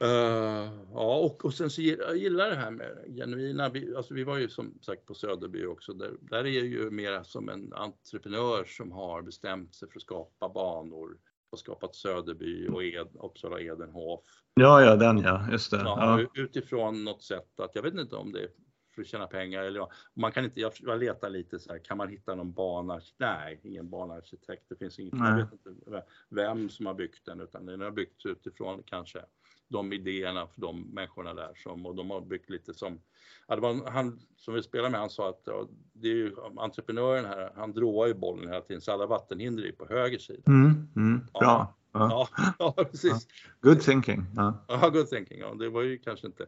[0.02, 4.24] Uh, ja, och, och sen så jag gillar det här med genuina, vi, alltså vi
[4.24, 8.64] var ju som sagt på Söderby också, där, där är ju mer som en entreprenör
[8.64, 11.18] som har bestämt sig för att skapa banor
[11.50, 14.20] och skapat Söderby och Ed, Uppsala Edenhof.
[14.54, 15.76] Ja, ja, den ja, just det.
[15.76, 16.42] Ja, ja.
[16.42, 18.48] Utifrån något sätt att, jag vet inte om det är
[18.94, 19.62] för att tjäna pengar.
[19.62, 23.00] Eller ja, man kan inte, jag, letar lite så här, kan man hitta någon bana?
[23.18, 24.64] Nej, ingen banarkitekt.
[24.68, 28.26] Det finns inget, jag vet inte vem som har byggt den utan den har byggts
[28.26, 29.24] utifrån kanske
[29.68, 33.00] de idéerna för de människorna där som och de har byggt lite som
[33.46, 36.34] ja, det var han som vi spelade med, han sa att ja, det är ju
[36.56, 40.42] entreprenören här, han dråar ju bollen hela tiden så alla vattenhinder är på höger sida.
[40.46, 41.74] Mm, mm, bra.
[41.92, 42.28] Ja, ja.
[42.58, 43.28] ja, precis.
[43.60, 44.24] Good thinking.
[44.36, 44.64] Ja.
[44.68, 45.38] ja, good thinking.
[45.38, 46.46] Ja, det var ju kanske inte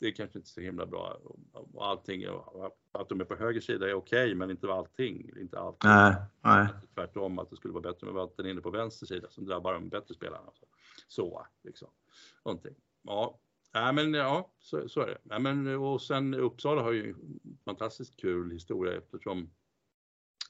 [0.00, 1.20] det är kanske inte så himla bra.
[1.52, 2.24] Och allting,
[2.92, 5.30] att de är på höger sida är okej, okay, men inte allting.
[5.40, 5.90] Inte allting.
[5.90, 6.66] Nej, nej.
[6.94, 9.88] Tvärtom, att det skulle vara bättre med vatten inne på vänster sida som drabbar de
[9.88, 10.50] bättre spelarna.
[11.08, 11.88] Så, liksom.
[12.44, 12.74] Någonting.
[13.02, 13.40] Ja,
[13.72, 15.18] Ja, men ja, så, så är det.
[15.22, 17.14] Ja, men, och sen Uppsala har ju
[17.64, 19.50] fantastiskt kul historia eftersom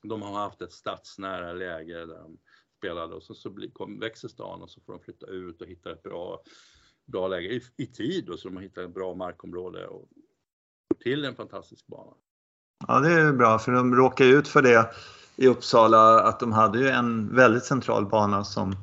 [0.02, 2.38] de har haft ett stadsnära läge där de
[2.76, 5.68] spelade och så, så blir, kom, växer stan och så får de flytta ut och
[5.68, 6.42] hitta ett bra,
[7.06, 10.08] bra läge i, i tid och så de har hittat ett bra markområde och
[11.00, 12.12] till en fantastisk bana.
[12.88, 14.90] Ja, det är bra för de råkade ut för det
[15.36, 18.76] i Uppsala att de hade ju en väldigt central bana som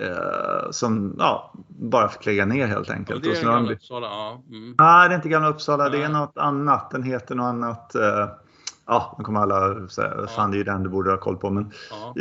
[0.00, 3.26] eh, som ja, bara fick lägga ner helt enkelt.
[3.26, 3.74] Ja, det är gamla de...
[3.74, 4.42] Uppsala, ja.
[4.48, 4.74] Mm.
[4.78, 5.90] Nej, det är inte Gamla Uppsala, ja.
[5.90, 6.90] det är något annat.
[6.90, 7.94] Den heter något annat.
[7.94, 8.28] Eh,
[8.86, 10.26] ja, nu kommer alla säga, ja.
[10.26, 11.50] fan det är ju den du borde ha koll på.
[11.50, 12.14] Men ja.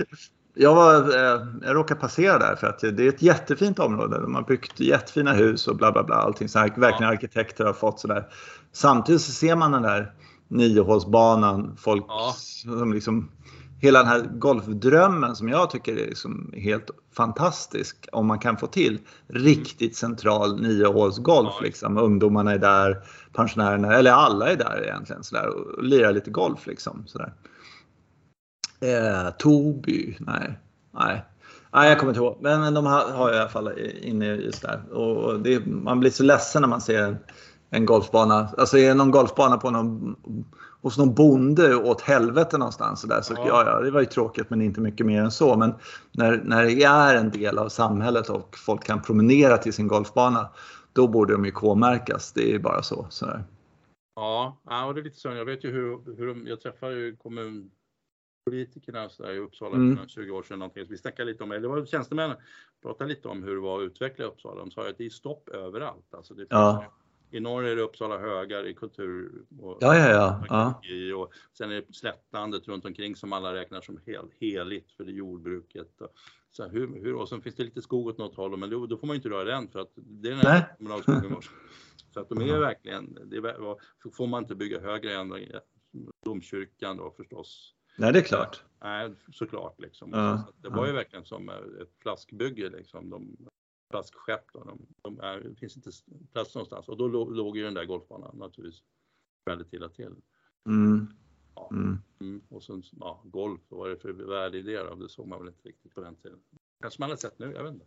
[0.54, 4.22] jag, var, eh, jag råkade passera där för att det är ett jättefint område.
[4.22, 6.16] De har byggt jättefina hus och bla bla bla.
[6.16, 8.28] Allting så här, verkligen arkitekter har fått sådär.
[8.72, 10.14] Samtidigt så ser man den där
[10.48, 11.78] niohålsbanan.
[11.78, 12.06] Folk
[12.64, 13.30] som liksom
[13.80, 18.68] hela den här golfdrömmen som jag tycker är liksom helt fantastisk om man kan få
[18.68, 21.54] till riktigt central niohålsgolf.
[21.60, 21.66] Ja.
[21.66, 21.98] Liksom.
[21.98, 22.98] Ungdomarna är där,
[23.34, 26.68] pensionärerna, eller alla är där egentligen sådär, och lirar lite golf.
[26.68, 27.34] Liksom, sådär.
[28.82, 30.60] Eh, Toby, nej.
[30.94, 31.26] nej.
[31.74, 32.38] Nej, jag kommer inte ihåg.
[32.42, 34.94] Men, men de har, har jag i alla fall inne just där.
[34.94, 37.18] Och det, man blir så ledsen när man ser en,
[37.70, 38.50] en golfbana.
[38.58, 40.16] Alltså är det någon golfbana på någon
[40.82, 43.02] hos någon bonde åt helvete någonstans.
[43.02, 43.48] Så, där, så ja.
[43.48, 43.64] ja.
[43.66, 45.58] Ja, det var ju tråkigt men inte mycket mer än så.
[45.58, 45.74] Men
[46.12, 50.50] när, när det är en del av samhället och folk kan promenera till sin golfbana
[50.94, 52.34] då borde de ju K-märkas.
[52.34, 53.08] Det är ju bara så.
[53.10, 53.44] så där.
[54.16, 55.28] Ja, och det är lite så.
[55.28, 59.98] Jag vet ju hur, hur de, jag träffar ju kommunpolitikerna så där, i Uppsala mm.
[59.98, 60.60] för 20 år sedan.
[60.60, 60.86] Någonting.
[60.86, 62.38] Så vi snackade lite om, eller det var tjänstemännen,
[62.82, 64.60] pratade lite om hur det var att utveckla Uppsala.
[64.60, 66.14] De sa att det är stopp överallt.
[66.14, 66.86] Alltså det ja.
[67.32, 70.10] I norr är det Uppsala högar i kultur och, ja, ja,
[70.50, 70.82] ja.
[70.84, 71.16] ja.
[71.16, 75.12] och sen är det slättlandet runt omkring som alla räknar som hel, heligt för det
[75.12, 76.02] jordbruket.
[76.02, 76.14] Och,
[76.52, 78.98] så hur, hur, och sen finns det lite skog åt något håll men då, då
[78.98, 81.36] får man inte röra den för att det är den här kommunalskogen.
[82.14, 85.34] Så att de är verkligen, det är, får man inte bygga högre än
[86.26, 87.74] domkyrkan då förstås.
[87.98, 88.64] Nej, det är klart.
[88.82, 90.10] Nej, såklart liksom.
[90.14, 93.10] Ja, så det var ju verkligen som ett flaskbygge liksom.
[93.10, 93.38] De,
[93.90, 94.44] flaskskepp.
[94.54, 94.64] Då.
[94.64, 95.92] De, de är, det finns inte
[96.34, 98.84] plats någonstans och då låg, ju den där golfbanan naturligtvis
[99.46, 100.16] väldigt illa till.
[100.68, 101.08] Mm.
[101.56, 101.70] Ja.
[101.72, 101.98] Mm.
[102.20, 102.42] Mm.
[102.50, 104.96] Och sen ja, golf, vad var det för värde i det då?
[104.96, 106.40] Det såg man väl inte riktigt på den tiden.
[106.82, 107.86] Kanske man har sett nu, jag vet inte.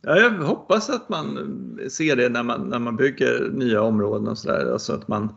[0.00, 4.38] Ja, jag hoppas att man ser det när man, när man bygger nya områden och
[4.38, 4.72] sådär.
[4.72, 5.36] Alltså att man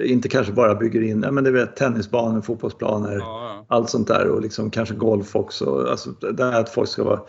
[0.00, 3.45] inte kanske bara bygger in ja, men det vet, tennisbanor, fotbollsplaner, ja.
[3.68, 5.86] Allt sånt där och liksom kanske golf också.
[5.90, 7.20] Alltså det här att folk ska vara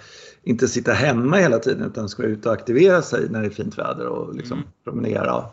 [0.43, 3.77] inte sitta hemma hela tiden utan ska ut och aktivera sig när det är fint
[3.77, 4.69] väder och liksom mm.
[4.83, 5.43] promenera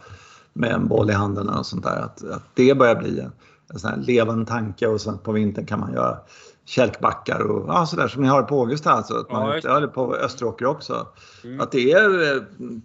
[0.53, 1.97] med en boll i handen och sånt där.
[1.97, 3.33] Att, att det börjar bli en,
[3.73, 6.19] en sån levande tanke och sen på vintern kan man göra
[6.65, 9.15] kälkbackar och ja, sådär som ni har på Augusta alltså.
[9.15, 11.07] Att man, ja, eller på Österåker också.
[11.45, 11.61] Mm.
[11.61, 12.43] Att det är eh,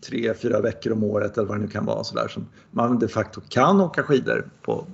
[0.07, 3.07] tre, fyra veckor om året eller vad det nu kan vara sådär som man de
[3.07, 4.85] facto kan åka skidor på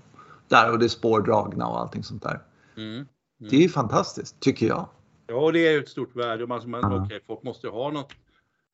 [0.48, 2.40] där och det är spårdragna och allting sånt där.
[2.78, 2.94] Mm.
[2.94, 3.08] Mm.
[3.38, 4.90] Det är fantastiskt tycker jag.
[5.28, 6.48] Ja, det är ju ett stort värde.
[6.48, 7.06] Man, man, ja.
[7.06, 8.14] okay, folk måste ju ha något,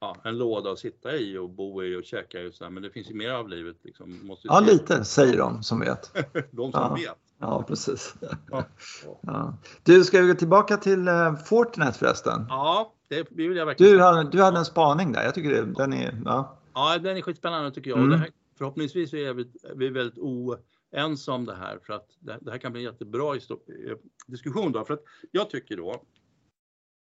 [0.01, 2.51] ja, en låda att sitta i och bo i och käka i.
[2.51, 3.75] Så men det finns ju mer av livet.
[3.83, 4.19] Liksom.
[4.23, 6.13] Måste ja, lite säger de som vet.
[6.51, 6.93] de som ja.
[6.95, 7.17] vet.
[7.39, 8.15] Ja, precis.
[8.51, 8.63] Ja.
[9.21, 9.57] Ja.
[9.83, 12.45] Du, ska vi gå tillbaka till uh, Fortinet förresten?
[12.49, 13.93] Ja, det vill jag verkligen.
[13.93, 15.23] Du hade, du hade en spaning där.
[15.23, 16.21] Jag tycker det, den är...
[16.25, 17.99] Ja, ja den är skitspännande tycker jag.
[17.99, 18.19] Mm.
[18.19, 20.17] Här, förhoppningsvis är vi, vi är väldigt
[20.91, 23.33] oense om det här för att det, här kan bli en jättebra
[24.27, 24.85] diskussion då.
[24.85, 26.03] För att jag tycker då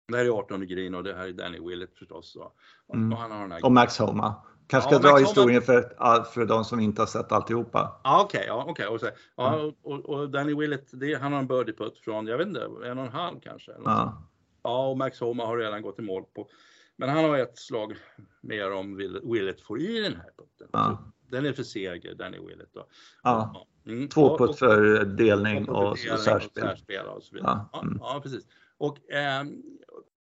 [0.08, 2.36] det här är 18 Green och det här är Danny Willett förstås.
[2.36, 3.12] Och, mm.
[3.12, 3.64] och, han har den här...
[3.64, 4.34] och Max Homa.
[4.66, 5.84] Kanske ska ja, dra Max historien Homa...
[5.94, 8.00] för, för de som inte har sett alltihopa.
[8.04, 8.86] Ja, Okej, okay, ja, okay.
[8.86, 9.00] och,
[9.36, 9.74] ja, mm.
[9.82, 12.98] och, och, Danny Willett, det, han har en birdie putt från, jag vet inte, en
[12.98, 13.72] och en halv kanske.
[13.84, 14.28] Ja.
[14.62, 16.48] ja, och Max Homa har redan gått i mål på.
[16.96, 17.96] Men han har ett slag
[18.40, 20.68] mer om Willett får i den här putten.
[20.72, 21.12] Ja.
[21.30, 22.72] Den är för seger, Danny Willett.
[22.74, 22.86] Då.
[23.22, 23.66] Ja.
[23.86, 24.08] Mm.
[24.08, 27.06] Två putt för delning och, och särspel.
[27.06, 27.66] Och så vidare.
[27.72, 27.80] Ja.
[27.82, 27.98] Mm.
[28.00, 28.46] ja, precis.
[28.76, 29.44] Och, eh,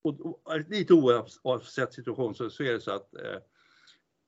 [0.01, 3.39] och, och, lite oavsett situation så, så är det så att eh,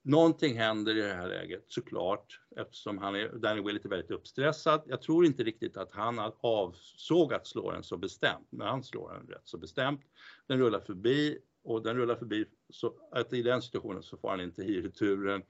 [0.03, 4.81] någonting händer i det här läget såklart eftersom han är, Danny Willett är väldigt uppstressad.
[4.85, 9.13] Jag tror inte riktigt att han avsåg att slå den så bestämt, men han slår
[9.13, 10.01] den rätt så bestämt.
[10.47, 14.41] Den rullar förbi och den rullar förbi så att i den situationen så får han
[14.41, 15.43] inte i returen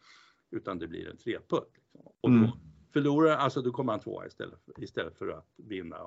[0.51, 1.71] utan det blir en treputt.
[1.73, 2.01] Liksom.
[2.21, 2.49] Och då, mm
[2.95, 5.97] förlorar, alltså då kommer han tvåa istället, istället för att vinna.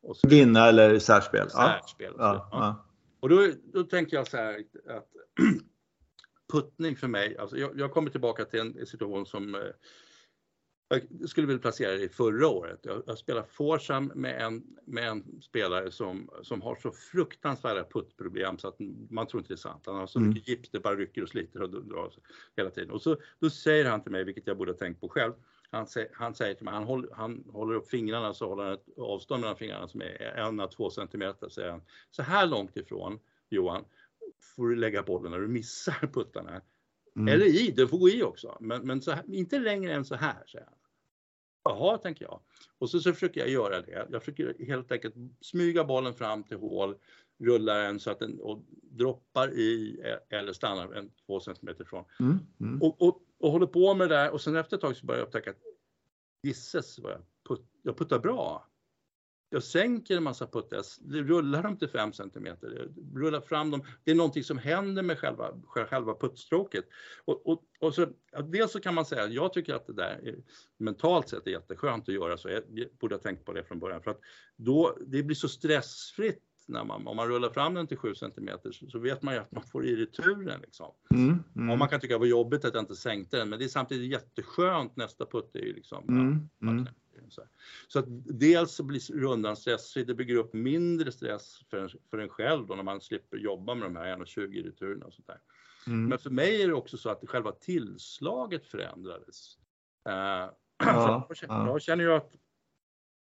[0.00, 1.50] Och så, vinna eller särspel?
[1.50, 2.14] Särspel.
[2.18, 2.34] Ja.
[2.34, 2.48] Ja.
[2.52, 2.86] ja.
[3.20, 5.08] Och då, då tänker jag så här att
[6.52, 9.60] puttning för mig, alltså jag, jag kommer tillbaka till en situation som eh,
[10.88, 12.80] jag skulle vilja placera det i förra året.
[12.82, 18.58] Jag, jag spelar Forsam med en, med en spelare som, som har så fruktansvärda puttproblem
[18.58, 18.76] så att
[19.10, 19.82] man tror inte det är sant.
[19.86, 20.28] Han har så mm.
[20.28, 22.12] mycket gips, det bara rycker och sliter och drar
[22.56, 22.90] hela tiden.
[22.90, 25.32] Och så då säger han till mig, vilket jag borde ha tänkt på själv,
[25.76, 28.98] han, han säger till mig, han håller, han håller upp fingrarna så håller han ett
[28.98, 31.82] avstånd mellan fingrarna som är en à två centimeter, säger han.
[32.10, 33.84] Så här långt ifrån, Johan,
[34.56, 36.60] får du lägga bollen när du missar puttarna.
[37.16, 37.34] Mm.
[37.34, 40.46] Eller i, det får gå i också, men, men här, inte längre än så här,
[40.46, 40.74] säger han.
[41.64, 42.40] Jaha, tänker jag.
[42.78, 44.06] Och så, så försöker jag göra det.
[44.10, 46.94] Jag försöker helt enkelt smyga bollen fram till hål,
[47.38, 52.04] rulla den så att den och droppar i eller stannar en två centimeter ifrån.
[52.20, 52.38] Mm.
[52.60, 52.82] Mm.
[52.82, 55.18] Och, och, och håller på med det där och sen efter ett tag så börjar
[55.18, 55.62] jag upptäcka att
[56.42, 58.66] gisses vad jag, put, jag puttar bra
[59.50, 62.46] jag sänker en massa puttar, jag rullar dem till 5 cm,
[63.14, 63.84] rullar fram dem.
[64.04, 66.84] Det är någonting som händer med själva, själva puttstråket.
[67.24, 68.06] Och, och, och så,
[68.44, 70.36] dels så kan man säga, jag tycker att det där är,
[70.78, 72.48] mentalt sett är jätteskönt att göra så.
[72.48, 72.62] Jag
[73.00, 74.20] borde ha tänkt på det från början för att
[74.56, 78.50] då, det blir så stressfritt när man, om man rullar fram den till 7 cm
[78.88, 80.60] så vet man ju att man får i returen.
[80.60, 80.92] Liksom.
[81.14, 81.70] Mm, mm.
[81.70, 83.68] Och man kan tycka det var jobbigt att jag inte sänkte den men det är
[83.68, 86.08] samtidigt jätteskönt nästa putt är ju liksom.
[86.08, 86.86] Mm, ja, mm.
[87.28, 87.42] Så,
[87.88, 88.04] så att
[88.38, 92.66] dels så blir rundan stressfri, det bygger upp mindre stress för en, för en själv
[92.66, 95.40] då när man slipper jobba med de här 1,20 returerna och sånt där.
[95.86, 96.08] Mm.
[96.08, 99.58] Men för mig är det också så att själva tillslaget förändrades.
[100.08, 100.12] Uh,
[100.78, 102.32] ja, jag, känner, jag känner ju att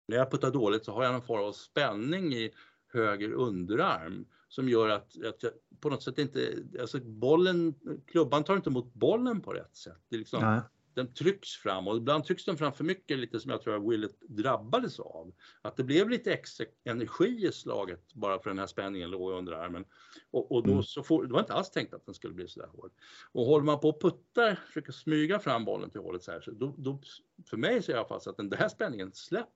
[0.08, 2.50] när jag puttar dåligt så har jag någon form av spänning i
[2.92, 7.74] höger underarm som gör att, att jag på något sätt inte, alltså bollen,
[8.06, 9.98] klubban tar inte emot bollen på rätt sätt.
[10.08, 10.62] Det är liksom,
[10.94, 13.92] den trycks fram och ibland trycks den fram för mycket, lite som jag tror att
[13.92, 15.34] Willet drabbades av.
[15.62, 19.52] Att det blev lite extra energi i slaget bara för den här spänningen låg under
[19.52, 19.84] armen.
[20.30, 20.82] Och, och då mm.
[20.82, 22.92] så får, det var inte alls tänkt att den skulle bli så där hård.
[23.32, 26.50] Och håller man på och puttar, försöker smyga fram bollen till hålet så här, så
[26.50, 27.00] då, då,
[27.46, 29.52] för mig så är det i alla fall så att den där spänningen släpper.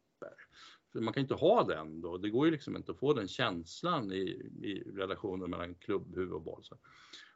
[1.00, 4.12] Man kan inte ha den då, det går ju liksom inte att få den känslan
[4.12, 6.64] i, i relationen mellan klubbhuvud och boll.
[6.64, 6.76] Så,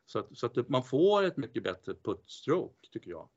[0.07, 3.29] så att, så att man får ett mycket bättre putt-stroke tycker jag.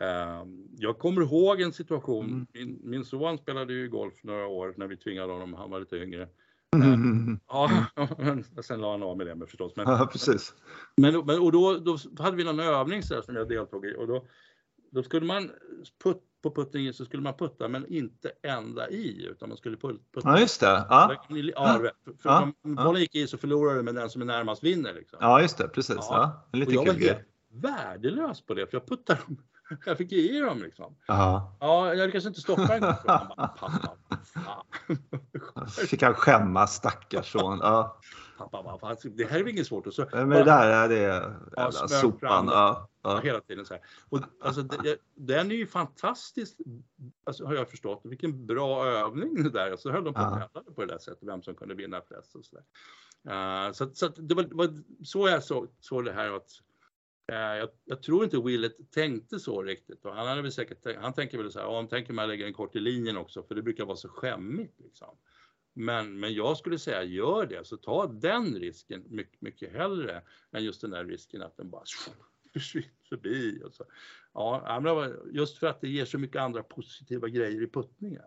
[0.00, 2.46] Ehm, jag kommer ihåg en situation, mm.
[2.52, 5.96] min, min son spelade ju golf några år när vi tvingade honom, han var lite
[5.96, 6.28] yngre.
[6.76, 7.40] Mm.
[7.48, 7.86] Ja,
[8.62, 9.72] sen la han av med det med förstås.
[9.76, 10.54] Men, ja, precis.
[10.96, 14.06] Men, men, och då, då hade vi någon övning så som jag deltog i och
[14.06, 14.26] då,
[14.90, 15.50] då skulle man
[16.04, 20.20] putt, på puttningen så skulle man putta men inte ända i utan man skulle putta.
[20.24, 20.86] Ja just det.
[20.88, 21.16] Ja.
[21.28, 22.52] ja, för, för ja.
[22.64, 24.94] om bollen gick i så förlorar du men den som är närmast vinner.
[24.94, 25.18] Liksom.
[25.22, 25.96] Ja just det, precis.
[25.98, 26.44] Ja.
[26.52, 26.64] Ja.
[26.66, 27.18] och jag var helt
[27.52, 29.20] värdelös på det för jag puttade
[29.86, 30.96] Jag fick ge dem liksom.
[31.08, 31.56] Aha.
[31.60, 32.80] Ja, jag lyckades inte stoppa den.
[33.06, 33.96] Pappa,
[35.88, 37.58] Fick han skämmas stackars son.
[37.62, 37.98] Ja.
[38.38, 39.86] Pappa, pappa, det här är väl inget svårt.
[39.86, 41.00] Och så, Men det där är det
[41.56, 42.46] jävla sopan.
[42.46, 43.20] Ja, ja.
[43.20, 43.82] Hela tiden så här.
[44.08, 46.56] Och, alltså, det, den är ju fantastisk,
[47.24, 48.00] alltså, har jag förstått.
[48.04, 49.76] Vilken bra övning det där.
[49.76, 52.34] Så höll de på att tävla på det där sättet, vem som kunde vinna flest
[52.34, 52.64] och så där.
[53.66, 56.50] Uh, så, så det var, var, så jag såg, såg det här att
[57.32, 60.04] Eh, jag, jag, tror inte Willet tänkte så riktigt.
[60.04, 62.54] Och han, hade väl säkert, han tänker väl så här, om tänker man lägga en
[62.54, 64.80] kort i linjen också, för det brukar vara så skämmigt.
[64.80, 65.16] Liksom.
[65.72, 70.64] Men, men jag skulle säga, gör det, så ta den risken mycket, mycket hellre än
[70.64, 71.84] just den där risken att den bara
[72.58, 73.62] försvinner förbi.
[73.64, 73.84] Och så.
[74.34, 78.22] Ja, just för att det ger så mycket andra positiva grejer i puttningen.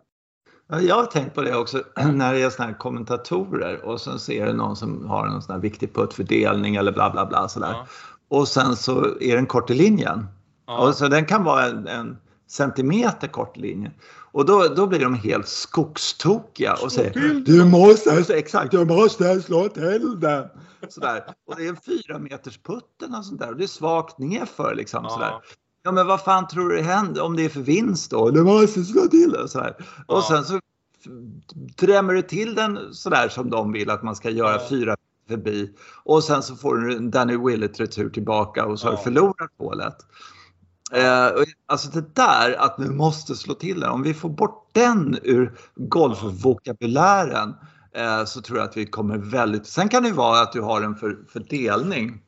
[0.67, 1.83] Jag har tänkt på det också
[2.13, 5.53] när det är såna här kommentatorer och sen ser det någon som har en sån
[5.55, 7.71] här viktig puttfördelning eller bla bla bla sådär.
[7.71, 7.87] Ja
[8.27, 10.27] och sen så är den kort i linjen.
[10.67, 10.87] Ja.
[10.87, 13.93] Och så den kan vara en, en centimeter kort i linjen.
[14.35, 19.69] Och då, då blir de helt skogstokiga och säger Du måste, exakt, du måste slå
[19.69, 20.47] till den.
[20.89, 21.23] Sådär.
[21.47, 24.75] Och det är en fyra meters putten och sånt där och det är svagt nerför
[24.75, 25.03] liksom.
[25.03, 25.09] Ja.
[25.09, 25.33] Sådär.
[25.83, 28.29] Ja men vad fan tror du händer om det är för vinst då?
[28.29, 29.49] Du måste slå till den.
[29.49, 29.75] Sådär.
[30.07, 30.15] Ja.
[30.15, 30.59] Och sen så
[31.77, 34.67] drämmer du till den sådär som de vill att man ska göra ja.
[34.69, 34.95] fyra
[35.27, 35.71] förbi
[36.03, 38.91] och sen så får du Danny Willett retur tillbaka och så ja.
[38.91, 39.95] har du förlorat hålet.
[40.91, 45.19] Eh, alltså det där att nu måste slå till den, om vi får bort den
[45.23, 47.55] ur golfvokabulären
[47.95, 49.67] eh, så tror jag att vi kommer väldigt...
[49.67, 52.21] Sen kan det vara att du har en för, fördelning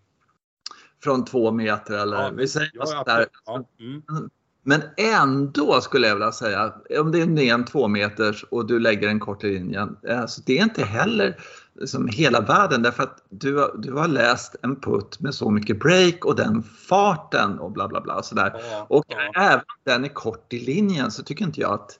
[1.03, 3.25] från två meter eller ja, vi säger ja, där.
[3.45, 4.29] Ja, mm.
[4.63, 9.07] Men ändå skulle jag vilja säga, om det är en två meters och du lägger
[9.07, 11.37] en kort i linjen, alltså det är inte heller
[11.85, 16.25] som hela världen därför att du, du har läst en putt med så mycket break
[16.25, 18.23] och den farten och bla bla bla.
[18.23, 18.61] Sådär.
[18.71, 19.41] Ja, och ja.
[19.41, 21.99] även om den är kort i linjen så tycker inte jag att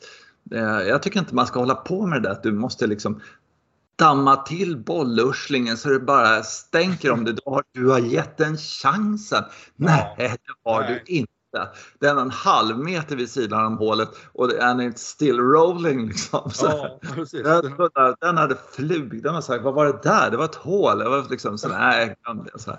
[0.52, 3.22] eh, jag tycker inte man ska hålla på med det där att du måste liksom
[3.98, 7.34] damma till bollurslingen så det bara stänker om det.
[7.34, 9.44] Du har, du har gett den chansen.
[9.76, 11.04] Nej, det har nej.
[11.06, 11.37] du inte
[12.00, 16.08] Den är en halv meter vid sidan om hålet och det är still rolling.
[16.08, 16.50] Liksom.
[16.50, 16.90] Så
[17.44, 19.24] Ja, att den hade flugit.
[19.24, 20.32] Den så här, vad var det där?
[20.32, 20.98] Det var ett hål.
[20.98, 22.16] Det var liksom så nej,
[22.54, 22.60] det.
[22.60, 22.72] Så.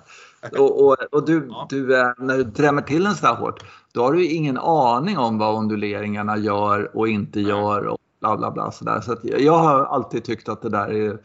[0.58, 1.66] Och, och, och du, Ja.
[1.70, 4.58] du, eh, när du drämmer till den så här hårt, då har du ju ingen
[4.58, 8.72] aning om vad onduleringarna gör och inte gör och bla bla bla.
[8.72, 9.00] Så, där.
[9.00, 11.18] så jag har alltid tyckt att det där är,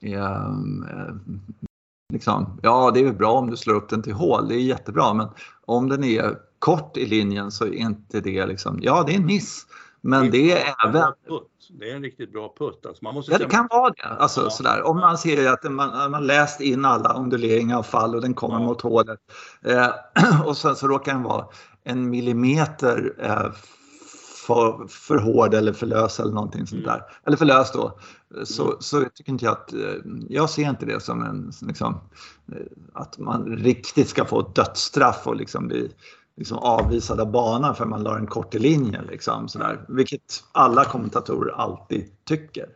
[0.00, 1.14] är eh,
[2.12, 5.14] liksom, ja det är bra om du slår upp den till hål, det är jättebra,
[5.14, 5.28] men
[5.64, 9.26] om den är kort i linjen så är inte det liksom, ja det är en
[9.26, 9.66] miss.
[10.00, 11.12] Men det är även.
[11.80, 12.86] Det är en riktigt bra putt.
[12.86, 14.02] Alltså man måste Ja, det kan vara det.
[14.08, 14.50] Alltså, Ja.
[14.50, 14.82] sådär.
[14.82, 18.54] Om man ser att man, man läst in alla onduleringar och fall och den kommer
[18.54, 18.60] Ja.
[18.66, 19.18] mot hålet.
[19.64, 19.88] Eh,
[20.46, 21.46] och sen så råkar den vara
[21.84, 23.52] en millimeter eh,
[24.46, 26.92] för, för hård eller för lös eller någonting sånt Mm.
[26.94, 27.02] där.
[27.26, 27.98] Eller för lös då.
[28.44, 28.76] Så, Mm.
[28.80, 29.78] så tycker inte jag att, eh,
[30.28, 32.00] jag ser inte det som en, liksom,
[32.52, 32.56] eh,
[32.94, 35.90] att man riktigt ska få dödsstraff och liksom bli
[36.36, 39.06] liksom avvisade banan för man la den kort i linjen.
[39.10, 39.84] Liksom, sådär.
[39.88, 42.68] Vilket alla kommentatorer alltid tycker.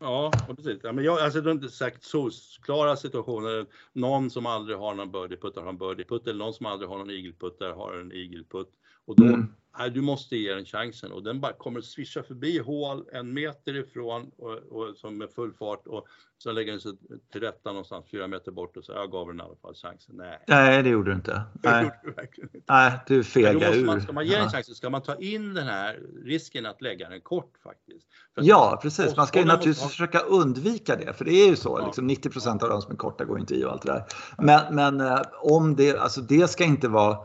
[0.00, 0.80] Ja, precis.
[0.82, 3.66] Ja, men jag, alltså, det är inte säkert solklara situationer.
[3.92, 7.10] Någon som aldrig har någon birdieputt har en birdieputt eller någon som aldrig har någon
[7.10, 8.70] igelputt där har en igelputt.
[9.06, 9.46] Och då, Mm.
[9.78, 13.34] nej, du måste ge den chansen och den bara kommer att swisha förbi hål en
[13.34, 16.06] meter ifrån och, och som med full fart och
[16.38, 16.92] så lägger den sig
[17.32, 20.14] till rätta någonstans fyra meter bort och så jag gav den i alla fall chansen.
[20.16, 21.42] Nej, Nej, det gjorde du inte.
[21.62, 22.72] Nej, gjorde du verkligen inte.
[22.72, 23.84] nej du måste ur.
[23.86, 27.08] man, ska man ge den chansen ska man ta in den här risken att lägga
[27.08, 28.06] den kort faktiskt.
[28.34, 29.16] För Ja, precis.
[29.16, 31.78] Man ska ju naturligtvis måste försöka undvika det, för det är ju så.
[31.80, 31.86] Ja.
[31.86, 34.04] Liksom 90% av de som är korta går inte i och allt det där.
[34.38, 37.18] Men, men eh, om det, alltså det ska inte vara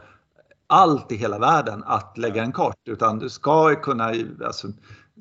[0.68, 4.14] allt i hela världen att lägga en kort, utan du ska kunna,
[4.46, 4.68] alltså,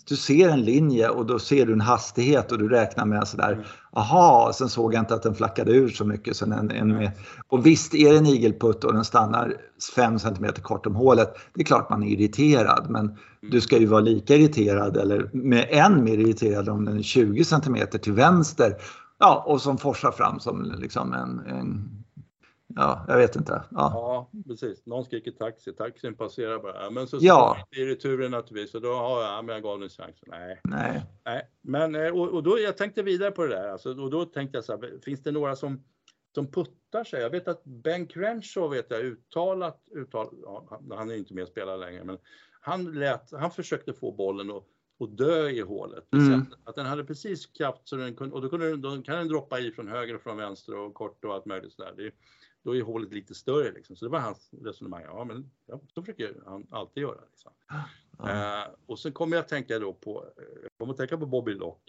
[0.09, 3.53] du ser en linje och då ser du en hastighet och du räknar med sådär,
[3.53, 3.65] Mm.
[3.93, 6.37] aha, sen såg jag inte att den flackade ur så mycket.
[6.37, 7.11] Sen en, en
[7.49, 9.55] och visst är det en igelputt och den stannar
[9.95, 13.87] 5 cm kort om hålet, det är klart man är irriterad, men du ska ju
[13.87, 18.75] vara lika irriterad eller med än mer irriterad om den är 20 cm till vänster.
[19.19, 21.89] Ja, och som forsar fram som liksom en, en
[22.67, 23.53] ja, jag vet inte.
[23.53, 23.69] Ja.
[23.71, 24.87] Ja, precis.
[24.87, 26.91] Någon skriker taxi, taxin passerar bara.
[26.91, 27.57] Men så Ja.
[27.77, 30.17] i returen naturligtvis och då har jag, ja, men jag gav den chans.
[30.27, 31.03] Nej, Nej.
[31.25, 31.51] nej.
[31.63, 34.57] Men eh, och, och då, jag tänkte vidare på det där alltså, och då tänkte
[34.59, 35.85] jag så här, finns det några som,
[36.35, 37.23] som puttar sig?
[37.23, 41.49] Jag vet att Ben Crenshaw vet jag uttalat, uttal, ja, han- är inte med och
[41.49, 42.19] spelar längre, men
[42.61, 44.65] han lät, han försökte få bollen att
[44.99, 46.13] och dö i hålet.
[46.13, 46.47] Mm.
[46.65, 49.59] Att, den hade precis kraft så den kunde, och då, kunde då kan den droppa
[49.61, 51.95] i från höger och från vänster och kort och allt möjligt sådär.
[51.97, 52.11] Det,
[52.67, 53.97] då är hålet lite större liksom.
[53.97, 55.03] Så det var hans resonemang.
[55.05, 57.21] Ja, men ja, så försöker han alltid göra.
[57.31, 57.53] Liksom.
[58.19, 58.63] Ja.
[58.63, 61.27] Eh, och sen kommer jag att tänka då på, eh, jag kommer att tänka på
[61.27, 61.83] Bobby Lock.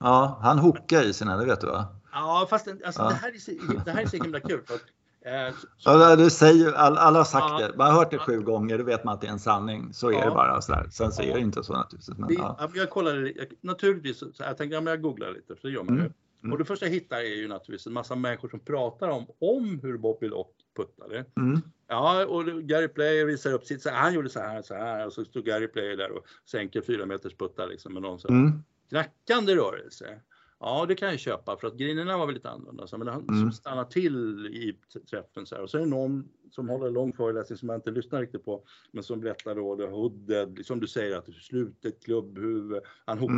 [0.00, 1.86] ja, han hookar i sina, det vet du va?
[2.12, 3.08] Ja, fast alltså, Ja.
[3.08, 3.50] Det, här är så,
[3.84, 4.62] det här är så himla kul.
[4.66, 7.68] För eh, så, så, Ja, du säger, all, alla har sagt Ja.
[7.68, 9.92] det, man har hört det sju gånger, då vet man att det är en sanning.
[9.92, 10.60] Så är det bara.
[10.62, 10.88] Sådär.
[10.90, 12.18] Sen så är det inte så naturligtvis.
[12.18, 12.56] Men, det, ja.
[12.60, 12.70] ja.
[12.74, 15.74] Jag kollade, jag, naturligtvis, så, så jag tänkte ja, men jag googlar lite, för det
[15.74, 16.10] gör man ju.
[16.42, 16.52] Mm.
[16.52, 19.80] Och det första jag hittar är ju naturligtvis en massa människor som pratar om, om
[19.82, 21.24] hur Bobby Lock puttade.
[21.36, 21.60] Mm.
[21.88, 25.12] Ja, och Gary Player visar upp sitt, så han gjorde så här, så här, och
[25.12, 28.52] så stod Gary Player där och sänker fyra meters puttar liksom med någon så Mm.
[28.88, 30.20] knackande rörelse.
[30.60, 32.86] Ja, det kan jag köpa för att grinerna var väl lite annorlunda.
[32.86, 33.40] Så, men han Mm.
[33.40, 34.76] som stannar till i
[35.10, 35.62] träffen så här.
[35.62, 38.44] Och så är det någon som håller en lång föreläsning som jag inte lyssnar riktigt
[38.44, 42.82] på, men som berättar då det hooded, som du säger att det är slutet klubbhuvud,
[43.06, 43.34] han hookar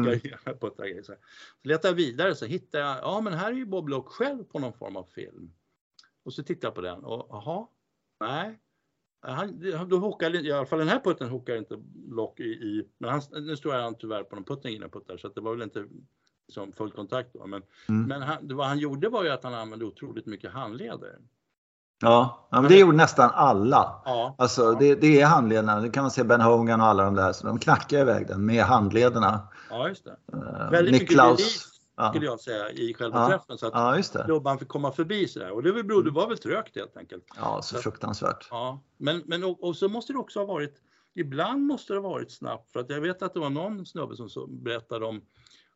[0.47, 0.59] Mm.
[0.61, 1.03] på ett grejer.
[1.03, 1.13] Så,
[1.63, 4.45] så letar jag vidare så hittar jag, ja men här är ju Bob Lock själv
[4.45, 5.53] på någon form av film.
[6.23, 7.67] Och så tittar jag på den och jaha,
[8.21, 8.61] nej.
[9.23, 13.11] Han, då hookar, i alla fall den här putten hookar inte Lock i, i men
[13.11, 15.63] han, nu står han tyvärr på någon putten innan puttar så att det var väl
[15.63, 15.87] inte
[16.49, 17.47] som full kontakt då.
[17.47, 18.09] Men, Mm.
[18.09, 21.19] men han, vad han gjorde var ju att han använde otroligt mycket handleder.
[22.03, 24.03] Ja, men det gjorde nästan alla.
[24.05, 27.15] Ja, Alltså det, det är handlederna, det kan man se Ben Hogan och alla de
[27.15, 29.49] där, så de knackar iväg den med handlederna.
[29.71, 30.17] ja just det.
[30.37, 31.39] Uh, Väldigt mycket Niklaus.
[31.39, 32.09] release Ja.
[32.11, 33.29] skulle jag säga i själva Ja.
[33.29, 34.25] träffen så att ja, det.
[34.25, 35.51] klubban fick komma förbi sådär.
[35.51, 37.25] Och det var, berodde- var väl trögt helt enkelt.
[37.41, 38.49] Ja, så fruktansvärt.
[38.51, 40.75] Ja, men, men och, och så måste det också ha varit,
[41.15, 44.17] ibland måste det ha varit snabbt för att jag vet att det var någon snubbe
[44.17, 45.21] som så, berättade om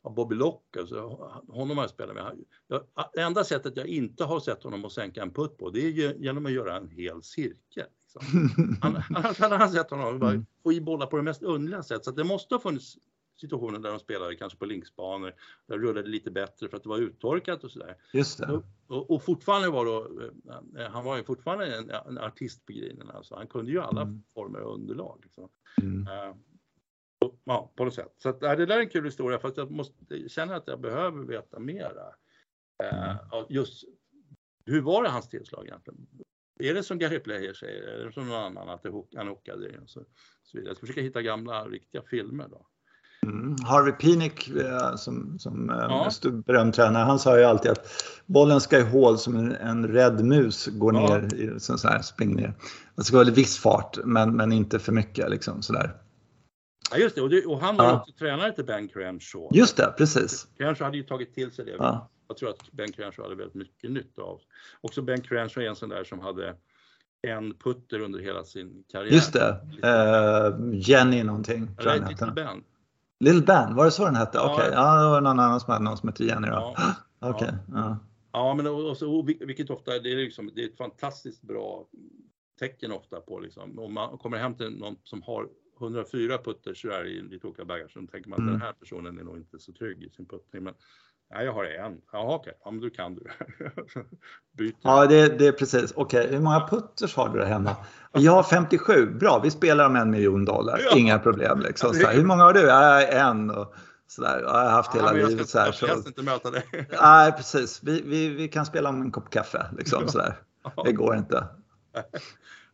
[0.05, 0.99] av Bobby Lock, alltså,
[1.47, 2.37] honom har jag spelat med.
[2.67, 2.83] Jag,
[3.13, 5.89] det enda sättet jag inte har sett honom att sänka en putt på det är
[5.89, 7.85] ju genom att göra en hel cirkel.
[8.01, 8.49] Liksom.
[8.81, 10.45] Annars hade han sett honom bara Mm.
[10.63, 12.05] få i bollar på det mest underliga sätt.
[12.05, 12.97] Så det måste ha funnits
[13.41, 15.33] situationer där de spelade kanske på linksbanor,
[15.67, 17.95] där det rullade lite bättre för att det var uttorkat och sådär.
[18.13, 18.61] Just det.
[18.87, 20.07] Och, och fortfarande var då,
[20.79, 23.35] eh, han var ju fortfarande en, en artist på grinen alltså.
[23.35, 24.23] Han kunde ju alla Mm.
[24.33, 25.19] former av underlag.
[25.23, 25.49] Liksom.
[25.81, 26.07] Mm.
[26.07, 26.35] Eh,
[27.43, 28.13] ja, på något sätt.
[28.17, 31.23] Så att, det där är en kul historia fast jag måste, känner att jag behöver
[31.23, 32.05] veta mera.
[32.83, 33.15] Eh,
[33.49, 33.83] just
[34.65, 36.07] hur var det hans tillslag egentligen?
[36.59, 39.69] är det som Gary Player säger, är det som någon annan att det han hookade
[39.69, 39.99] i och så,
[40.43, 40.69] så vidare.
[40.69, 42.65] Jag ska försöka hitta gamla riktiga filmer då.
[43.23, 43.55] Mm.
[43.65, 46.09] Harvey Pinnick eh, som, som eh, Ja.
[46.45, 47.87] berömd tränare, han sa ju alltid att
[48.25, 51.17] bollen ska i hål som en, en rädd mus går Ja.
[51.17, 52.53] ner, i, så här, springer ner.
[52.95, 55.93] Det ska vara viss fart men, men inte för mycket liksom sådär.
[56.91, 57.99] Ja, just det, och, det, och han var Ja.
[58.01, 59.57] också tränare till Ben Crenshaw.
[59.59, 60.47] Just det, precis.
[60.57, 61.71] Crenshaw hade ju tagit till sig det.
[61.79, 62.09] Ja.
[62.27, 64.41] Jag tror att Ben Crenshaw hade väldigt mycket nytta av.
[64.81, 66.55] Också Ben Crenshaw är en sån där som hade
[67.21, 69.13] en putter under hela sin karriär.
[69.13, 69.57] Just det.
[69.83, 72.31] Eh, Jenny någonting tror jag Little.
[72.31, 72.63] Ben.
[73.19, 74.37] Little Ben, var det så den hette?
[74.37, 74.53] Ja.
[74.53, 76.53] Okej, ja, det var någon annan som hade någon som hette Jenny då.
[76.53, 76.75] Ja.
[77.29, 77.97] Okej, ja.
[78.31, 81.41] Ja, men och, så, och vil- vilket ofta det är, liksom, det är ett fantastiskt
[81.41, 81.85] bra
[82.59, 85.47] tecken ofta på liksom, om man kommer hem till någon som har
[85.79, 88.51] 104 putter så där i lite olika baggar så tänker man att Mm.
[88.53, 90.63] den här personen är nog inte så trygg i sin puttning.
[90.63, 90.73] Men
[91.33, 92.01] nej, jag har en.
[92.11, 93.23] Jaha, okej, ja, men du kan du.
[94.57, 94.75] Byter.
[94.81, 95.93] Ja, det, det är precis.
[95.95, 97.75] Okej, hur många putters har du där hemma?
[98.11, 99.05] Jag har 57.
[99.05, 100.81] Bra, vi spelar om en miljon dollar.
[100.91, 100.97] Ja.
[100.97, 101.59] Inga problem.
[101.59, 101.93] Liksom.
[101.93, 102.59] Så hur många har du?
[102.61, 103.49] Jag har en.
[103.51, 103.73] Och
[104.07, 104.39] så där.
[104.41, 105.65] Jag har haft hela ja, livet så här.
[105.65, 106.07] jag ska Så...
[106.07, 106.63] inte möta dig.
[107.01, 107.83] Nej, precis.
[107.83, 109.65] Vi, vi, vi kan spela om en kopp kaffe.
[109.77, 110.07] Liksom, Ja.
[110.07, 110.35] så där.
[110.85, 111.47] Det går inte.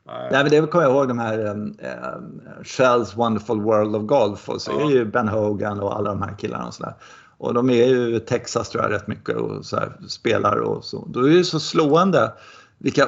[0.05, 0.27] Nej.
[0.31, 1.75] Men det kommer jag ihåg de här um,
[2.15, 4.85] um, Shells Wonderful World of Golf och så Ja.
[4.85, 6.93] är ju Ben Hogan och alla de här killarna och sådär.
[7.37, 10.83] Och de är ju i Texas tror jag rätt mycket och så här, spelar och
[10.83, 11.07] så.
[11.09, 12.33] Då är det så slående
[12.77, 13.07] vilka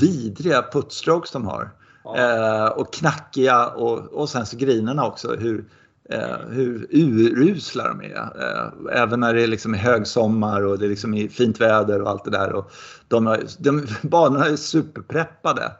[0.00, 1.70] vidriga puttstrokes de har.
[2.04, 2.16] Ja.
[2.16, 5.36] Eh, och knackiga och, och sen så grinerna också.
[5.36, 5.64] Hur,
[6.10, 8.16] eh, hur urusla de är.
[8.16, 12.24] Eh, även när det är liksom högsommar och det är liksom fint väder och allt
[12.24, 12.52] det där.
[12.52, 12.72] Och
[13.08, 15.72] de, har, de, banorna är superpreppade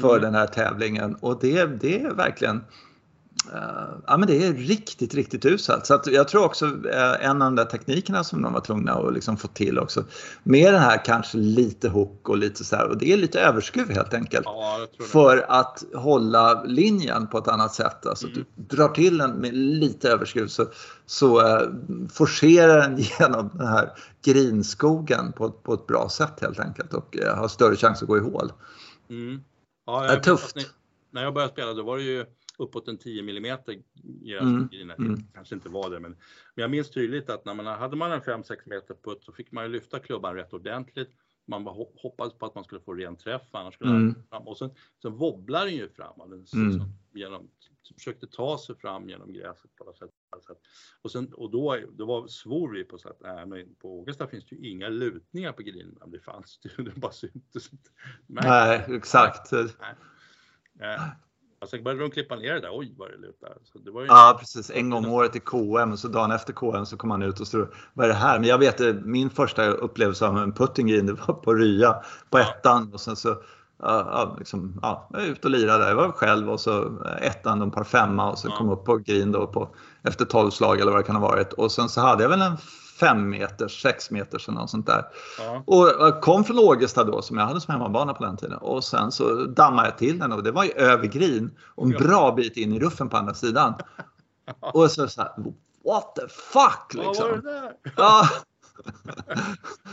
[0.00, 0.22] för Mm.
[0.22, 2.64] den här tävlingen och det, det är verkligen
[3.54, 5.86] eh, ja, men det är riktigt, riktigt uselt.
[5.86, 9.14] Så jag tror också eh, en av de där teknikerna som de var tvungna att
[9.14, 10.04] liksom få till också.
[10.42, 13.90] Med den här kanske lite hook och lite så här och det är lite överskruv
[13.90, 14.44] helt enkelt.
[14.44, 14.86] Ja.
[15.12, 18.06] För att hålla linjen på ett annat sätt.
[18.06, 18.44] Alltså Mm.
[18.54, 20.66] du drar till den med lite överskruv så,
[21.06, 21.62] så eh,
[22.12, 23.90] forcerar den genom den här
[24.24, 28.16] grinskogen på, på ett bra sätt helt enkelt och eh, har större chans att gå
[28.16, 28.52] i hål.
[29.10, 29.40] Mm.
[29.90, 30.56] Ja, Det är jag- tufft.
[30.56, 30.64] När,
[31.10, 32.26] när jag började spela då var det ju
[32.58, 34.94] uppåt en 10 millimeter i Mm, griner.
[34.94, 35.20] mm.
[35.34, 38.20] kanske inte var det men, men jag minns tydligt att när man hade man en
[38.20, 41.10] 5-6 meter putt så fick man ju lyfta klubban rätt ordentligt.
[41.50, 41.66] Man
[42.02, 44.12] hoppades på att man skulle få ren träff annars skulle Mm.
[44.12, 44.48] den fram.
[44.48, 44.70] Och sen,
[45.02, 46.18] sen wobblar den ju fram.
[46.18, 46.68] Den, Mm.
[46.70, 47.50] liksom, genom,
[47.94, 50.10] försökte ta sig fram genom gräset på något sätt.
[51.02, 54.26] Och, sen, och då, då var, svor vi på så att nej, men på Ågesta
[54.26, 55.96] finns det ju inga lutningar på grinen.
[56.00, 57.90] Men det fanns det, det bara syntes inte.
[58.26, 59.52] Nej, exakt.
[59.52, 61.02] Eh,
[61.60, 63.52] alltså började de klippa ner det där, oj vad det lutar.
[63.72, 64.70] Så det var ju Ja, precis.
[64.70, 67.40] En gång om året i KM och så dagen efter KM så kom han ut
[67.40, 68.38] och så vad är det här?
[68.38, 71.96] Men jag vet eh, min första upplevelse av en putting green det var på Rya
[72.30, 73.42] på ettan och sen så
[73.82, 75.88] ja, liksom, ja, jag var ute och lirade.
[75.88, 78.56] Jag var själv och så eh, ettan, de par femma och så Ja.
[78.56, 79.68] kom upp på green då på,
[80.02, 81.52] efter 12 slag eller vad det kan ha varit.
[81.52, 82.56] Och sen så hade jag väl en
[83.00, 85.04] fem meters, sex meters eller något sånt där.
[85.38, 88.58] ja, Och jag kom från Ågesta då som jag hade som hemmabana på den tiden
[88.58, 91.90] och sen så dammade jag till den och det var ju över green och en
[91.92, 93.74] bra bit in i ruffen på andra sidan.
[94.60, 95.30] Och så så här,
[95.84, 97.44] what the fuck vad var det liksom.
[97.44, 97.72] där?
[97.96, 98.28] Ja,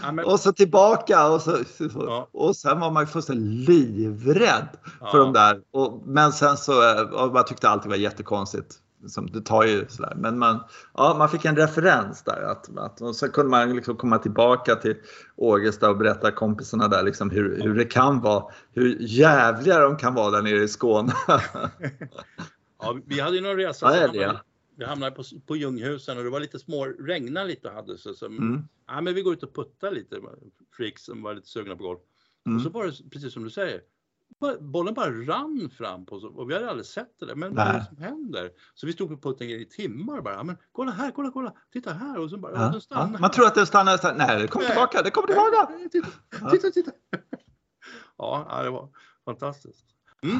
[0.03, 1.57] Ja, men, och så tillbaka och, så,
[1.93, 2.27] Ja.
[2.33, 4.67] och sen var man ju fullständigt livrädd
[4.99, 5.23] för Ja.
[5.23, 5.61] de där.
[5.71, 8.75] Och, men sen så, eh, man tyckte alltid var jättekonstigt.
[9.07, 10.13] Som, det tar ju sådär.
[10.15, 12.41] Men man, ja, man fick en referens där.
[12.41, 14.95] Att, att, och så kunde man liksom komma tillbaka till
[15.35, 18.53] Ågesta och berätta kompisarna där liksom hur, hur det kan vara.
[18.73, 21.13] Hur jävliga de kan vara där nere i Skåne.
[22.79, 24.39] ja, vi hade ju någon resa, Ja, det
[24.79, 28.13] vi hamnade på, på Ljunghusen och det var lite små, regna lite och hade så,
[28.13, 28.63] så Mm.
[28.87, 30.15] ja, men vi går ut och puttar lite,
[30.77, 31.99] freaks som var lite sugna på golf.
[32.55, 32.71] Och så Mm.
[32.71, 33.81] var det precis som du säger,
[34.59, 37.35] bollen bara rann fram på oss och vi hade aldrig sett det där.
[37.35, 38.51] Men vad är det som händer?
[38.73, 40.43] Så vi stod på puttingen i timmar bara.
[40.43, 43.21] Men kolla här, kolla, kolla, titta här och så bara, ja, Ja, den.
[43.21, 44.71] Man tror att det stannar, nej det kommer Nej.
[44.71, 45.69] tillbaka, det kommer tillbaka.
[45.77, 46.07] Nej, Titta,
[46.41, 46.49] Ja.
[46.49, 46.91] titta, titta.
[48.17, 48.89] Ja, det var
[49.25, 49.85] fantastiskt.
[50.23, 50.37] Mm.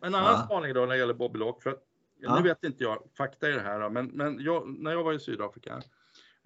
[0.00, 0.42] En annan Ja.
[0.46, 1.62] spaning då när det gäller Bobby Lock.
[1.62, 1.86] För att.
[2.36, 5.20] Nu vet inte jag fakta i det här, men, men jag, när jag var i
[5.20, 5.82] Sydafrika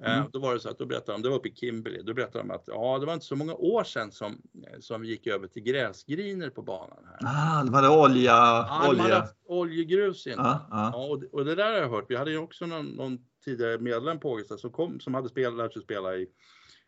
[0.03, 0.25] Mm.
[0.33, 2.45] Då var det så att då berättade de, det var uppe i Kimberley, då berättade
[2.45, 5.27] de att ja, det var inte så många år sedan som, eh, som vi gick
[5.27, 7.19] över till gräsgriner på banan här.
[7.23, 8.31] Ah, de hade olja.
[8.33, 9.19] Ja, de hade olja.
[9.19, 10.47] haft oljegrus innan.
[10.47, 10.91] Ja, ja.
[10.93, 12.05] Ja, och, det- och det där har jag hört.
[12.09, 15.57] Vi hade ju också någon, någon tidigare medlem på Ågesta som, kom, som hade spelat,
[15.57, 16.27] lärt sig spela i,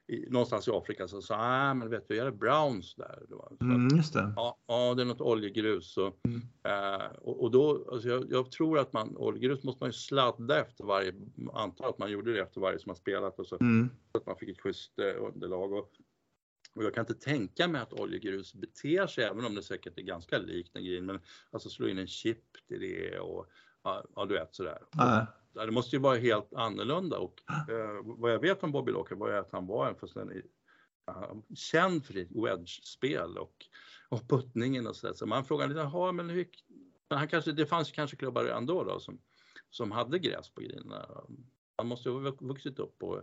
[0.08, 3.22] i, någonstans i Afrika som sa, ah, men vet du, vi hade Browns där.
[3.28, 4.32] Så Mm, just det.
[4.36, 5.96] ja, ja, det är något oljegrus.
[5.96, 6.42] Och, Mm.
[6.64, 10.60] eh, och, och då, alltså jag, jag tror att man, oljegrus måste man ju sladda
[10.60, 11.12] efter varje,
[11.52, 13.90] antar att man gjorde det efter varje som har spelat och så Mm.
[14.12, 15.72] att man fick ett schysst eh, underlag.
[15.72, 15.90] Och,
[16.74, 20.02] Och jag kan inte tänka mig att oljegrus beter sig, även om det säkert är
[20.02, 23.46] ganska likt en green, men alltså slå in en chip till det och
[23.82, 24.78] ja, du vet sådär.
[24.94, 25.26] Nej.
[25.64, 29.30] Det måste ju vara helt annorlunda och eh, vad jag vet om Bobby Locker var
[29.30, 30.42] att han var en fullständig
[31.10, 33.66] uh, känd för sitt wedge-spel och,
[34.08, 35.14] och puttningen och sådär.
[35.14, 36.48] Så man frågar lite, jaha men hur,
[37.08, 39.18] men han kanske, det fanns kanske klubbar ändå då som,
[39.70, 41.06] som hade gräs på greenerna.
[41.76, 43.22] Han måste ju ha vuxit upp på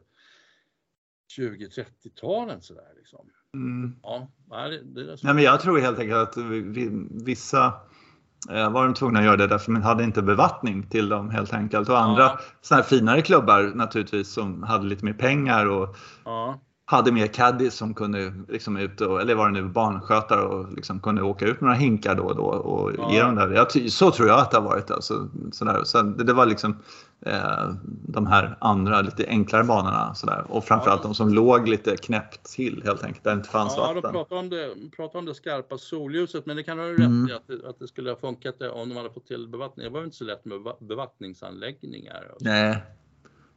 [1.38, 3.29] 20-30-talen sådär liksom.
[3.53, 3.95] Mm.
[4.03, 6.38] Ja, det, det Nej, men jag tror helt enkelt att
[7.25, 7.73] vissa
[8.50, 11.89] var de tvungna att göra det därför de hade inte bevattning till dem helt enkelt.
[11.89, 12.39] Och andra ja.
[12.62, 16.60] sådana här finare klubbar naturligtvis som hade lite mer pengar och ja
[16.94, 21.00] hade mer caddies som kunde liksom ut och, eller var det nu, barnskötare och liksom
[21.00, 23.14] kunde åka ut några hinkar då och då och ja.
[23.14, 23.52] ge dem där.
[23.52, 24.91] Jag, så tror jag att det har varit.
[24.91, 25.84] Alltså, sådär.
[25.84, 26.78] Så det, det var liksom
[27.26, 27.70] eh,
[28.08, 30.46] de här andra lite enklare banorna sådär.
[30.50, 31.08] och framförallt ja.
[31.08, 34.26] de som låg lite knäppt till helt enkelt där det inte fanns ja, vatten.
[34.30, 37.30] Ja, om det, pratade om det skarpa solljuset men det kan ha rätt mm.
[37.30, 39.84] i att, det, att det skulle ha funkat om de hade fått till bevattning.
[39.84, 42.32] Det var inte så lätt med bevattningsanläggningar.
[42.39, 42.84] Nej,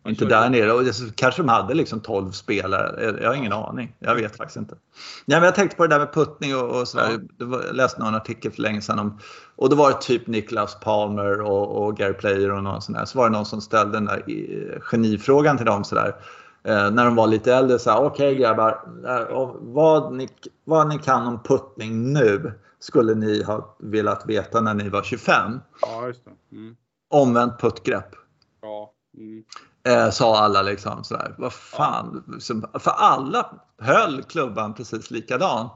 [0.09, 0.72] inte där nere.
[0.72, 0.82] Och
[1.14, 3.16] kanske de hade liksom 12 spelare.
[3.20, 3.96] Jag har ingen aning.
[3.98, 4.74] Jag vet faktiskt inte.
[5.24, 7.20] Ja, men jag tänkte på det där med puttning och, och sådär.
[7.38, 7.46] Ja.
[7.66, 9.18] jag läste någon artikel för länge sedan om
[9.57, 13.04] och då var det typ Niklas Palmer och, och Gary Player och någon sån där.
[13.04, 14.22] Så var det någon som ställde den där
[14.80, 16.16] genifrågan till dem sådär.
[16.64, 17.78] Eh, när de var lite äldre.
[17.86, 20.28] Okej okay, grabbar, eh, vad, ni,
[20.64, 25.61] vad ni kan om puttning nu skulle ni ha velat veta när ni var 25.
[25.80, 26.57] Ja, just det.
[26.57, 26.76] Mm.
[27.11, 28.14] Omvänt puttgrepp.
[28.62, 28.92] Ja.
[29.16, 29.44] Mm.
[29.87, 31.34] Eh, sa alla liksom sådär.
[31.39, 32.39] Vad fan.
[32.49, 32.78] Ja.
[32.78, 33.47] För alla
[33.80, 35.72] höll klubban precis likadant.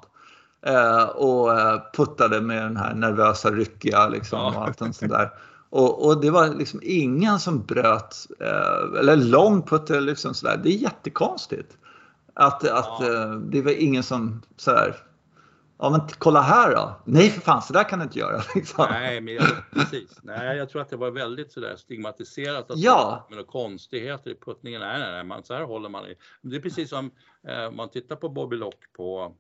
[0.66, 5.30] Eh, och eh, puttade med den här nervösa ryckiga liksom och allt sånt där.
[5.70, 10.60] Och, och, det var liksom ingen som bröt, eh, eller lång putt eller liksom sådär.
[10.62, 11.76] Det är jättekonstigt.
[12.34, 12.78] Att, ja.
[12.78, 14.96] att eh, det var ingen som sådär
[15.82, 17.00] Ja men kolla här då.
[17.04, 18.42] Nej för fan så där kan du inte göra.
[18.54, 18.86] Liksom.
[18.90, 20.18] Nej men jag, precis.
[20.22, 22.70] Nej jag tror att det var väldigt sådär stigmatiserat.
[22.70, 23.28] Att ja.
[23.30, 24.80] Med konstigheter i puttningen.
[24.80, 26.14] Nej nej nej man, så här håller man i.
[26.42, 27.10] Det är precis som
[27.48, 29.36] eh, man tittar på Bobby Lock på,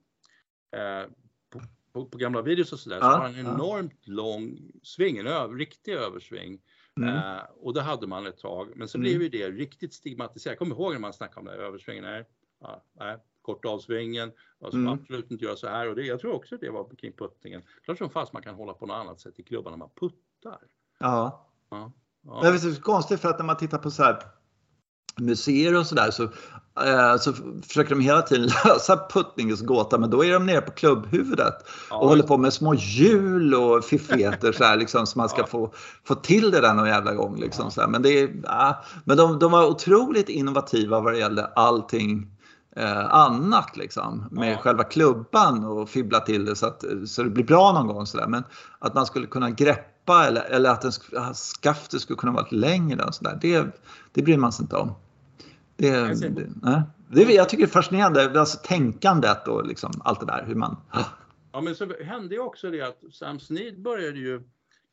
[0.76, 1.10] eh,
[1.50, 1.60] på,
[1.92, 2.96] på, på, gamla videos och sådär.
[2.96, 3.02] Ja.
[3.02, 4.12] Så har han en enormt ja.
[4.12, 6.60] lång sving, en öv, riktig översving.
[6.96, 7.16] Mm.
[7.16, 8.72] Eh, och det hade man ett tag.
[8.76, 9.02] Men så mm.
[9.02, 10.52] blev ju det riktigt stigmatiserat.
[10.52, 12.04] Jag kommer ihåg när man snackade om det här översvingen.
[12.04, 12.24] Nej,
[12.60, 14.32] ja, nej korta av svängen,
[14.64, 14.92] alltså mm.
[14.92, 17.62] absolut inte göra så här och det, jag tror också det var kring puttningen.
[17.84, 20.58] Klart som fast man kan hålla på något annat sätt i klubban när man puttar.
[20.98, 21.46] Ja.
[21.70, 21.92] ja.
[22.22, 22.40] ja.
[22.42, 24.22] Det är så konstigt för att när man tittar på så här
[25.20, 26.22] museer och sådär så,
[26.84, 27.32] eh, så
[27.62, 31.54] försöker de hela tiden lösa puttningens gåta men då är de nere på klubbhuvudet
[31.90, 35.40] ja, och håller på med små hjul och fiffigheter så här liksom så man ska
[35.40, 35.46] ja.
[35.46, 35.72] få,
[36.04, 37.70] få till det där någon jävla gång liksom.
[37.70, 37.88] Så här.
[37.88, 42.39] Men, det är, ja, men de, de var otroligt innovativa vad det gällde allting
[42.76, 44.58] eh, annat liksom med ja.
[44.58, 48.26] själva klubban och fibbla till det så att så det blir bra någon gång sådär.
[48.26, 48.44] Men
[48.78, 50.84] att man skulle kunna greppa eller, eller att
[51.36, 53.38] skaftet skulle kunna vara längre och sådär.
[53.40, 53.66] Det,
[54.12, 54.92] det bryr man sig inte om.
[55.76, 56.82] Det, det, nej.
[57.08, 60.44] det, jag tycker det är fascinerande, alltså tänkandet och liksom allt det där.
[60.46, 60.76] Hur man...
[61.52, 64.42] Ja men så hände ju också det att Sam Snead började ju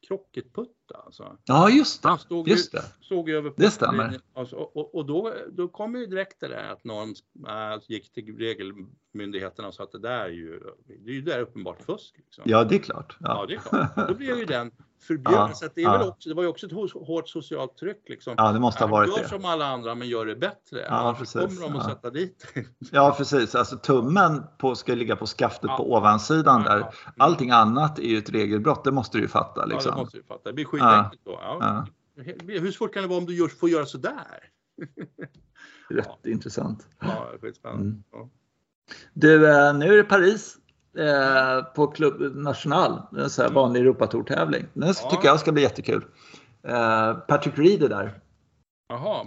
[0.08, 0.96] krocketputta.
[1.06, 1.38] Alltså.
[1.46, 2.10] Ja, just det.
[2.10, 2.82] Han stod, just det.
[3.02, 4.20] stod över det stämmer.
[4.34, 7.10] Alltså, och, och då, då kom ju direkt det där att någon
[7.48, 11.40] äh, gick till regelmyndigheterna och sa att det där är ju, det är ju där
[11.40, 12.18] uppenbart fusk.
[12.18, 12.44] Liksom.
[12.48, 13.18] Ja, det är klart.
[13.20, 14.08] Ja, ja det är klart.
[14.08, 15.34] Då blev ju den förbjuden.
[15.34, 15.98] Ja, så det, är ja.
[15.98, 18.10] väl också, det var ju också ett hårt socialt tryck.
[18.10, 18.34] Liksom.
[18.38, 19.30] Ja, det måste ha varit gör det.
[19.30, 20.86] som alla andra men gör det bättre.
[20.90, 21.42] Ja, precis.
[21.42, 22.54] kommer de att sätta dit
[22.92, 23.56] Ja, precis.
[23.56, 26.94] Alltså tummen på, ska ligga på skaftet på ovansidan där.
[27.18, 29.66] Allting annat är ju ett regelbrott, det måste du ju fatta.
[29.66, 29.66] Liksom.
[29.66, 30.00] Ja, det liksom.
[30.00, 30.50] måste du fatta.
[30.50, 31.40] Det blir skitäckligt då.
[32.48, 34.50] Hur svårt kan det vara om du gör, får göra sådär?
[35.90, 36.88] Rätt intressant.
[37.00, 37.84] Ja, skitspännande.
[37.84, 38.30] Mm.
[39.14, 40.58] Du, eh, nu är det Paris
[40.98, 44.66] eh, på Club National, en sån här vanlig Europatour-tävling.
[44.74, 45.10] Den ja.
[45.10, 46.06] tycker jag ska bli jättekul.
[46.68, 48.20] Eh, Patrick Reed är där.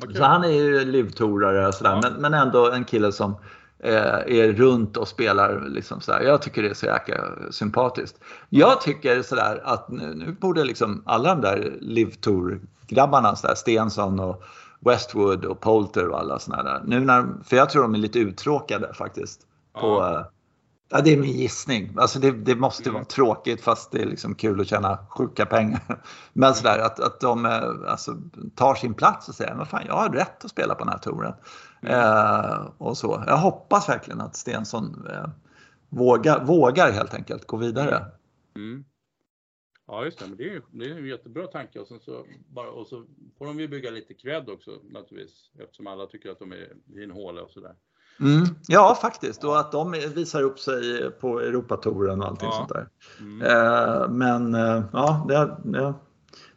[0.01, 0.17] Kul.
[0.17, 2.01] Så han är ju livtourare och sådär, ja.
[2.03, 3.37] men, men ändå en kille som
[3.79, 3.95] eh,
[4.27, 5.69] är runt och spelar.
[5.69, 6.21] Liksom sådär.
[6.21, 7.17] Jag tycker det är så jäkla
[7.51, 8.21] sympatiskt.
[8.49, 14.43] Jag tycker sådär att nu, nu borde liksom alla de där livtour-grabbarna, Stensson och
[14.81, 16.83] Westwood och Polter och alla sådana där.
[16.85, 19.41] Nu när, för jag tror de är lite uttråkade faktiskt.
[19.73, 20.25] På,
[20.91, 21.01] ja.
[21.01, 21.95] Det är min gissning.
[21.97, 22.95] Alltså det, det måste mm.
[22.95, 25.81] vara tråkigt fast det är liksom kul att tjäna sjuka pengar.
[26.33, 28.17] Men sådär att, att de eh, alltså,
[28.55, 30.99] tar sin plats och säger, vad fan jag har rätt att spela på den här
[30.99, 31.35] touren.
[31.83, 32.01] Mm.
[32.01, 33.25] Eh, och så.
[33.27, 35.29] Jag hoppas verkligen att Stensson eh,
[35.89, 38.05] vågar, vågar helt enkelt gå vidare.
[38.57, 38.85] Mm.
[39.87, 40.27] Ja, just det.
[40.27, 43.07] Men det är, det är en jättebra tanke och, sen så bara, och så
[43.39, 47.45] får de ju bygga lite cred också naturligtvis eftersom alla tycker att de är vinhåliga
[47.45, 47.75] och sådär.
[48.21, 48.47] Mm.
[48.67, 49.45] Ja, faktiskt.
[49.45, 52.57] Och att de visar upp sig på Europatouren och allting ja.
[52.57, 52.89] sånt där.
[53.21, 53.43] Mm.
[53.43, 55.95] Eh, men eh, ja, det, det,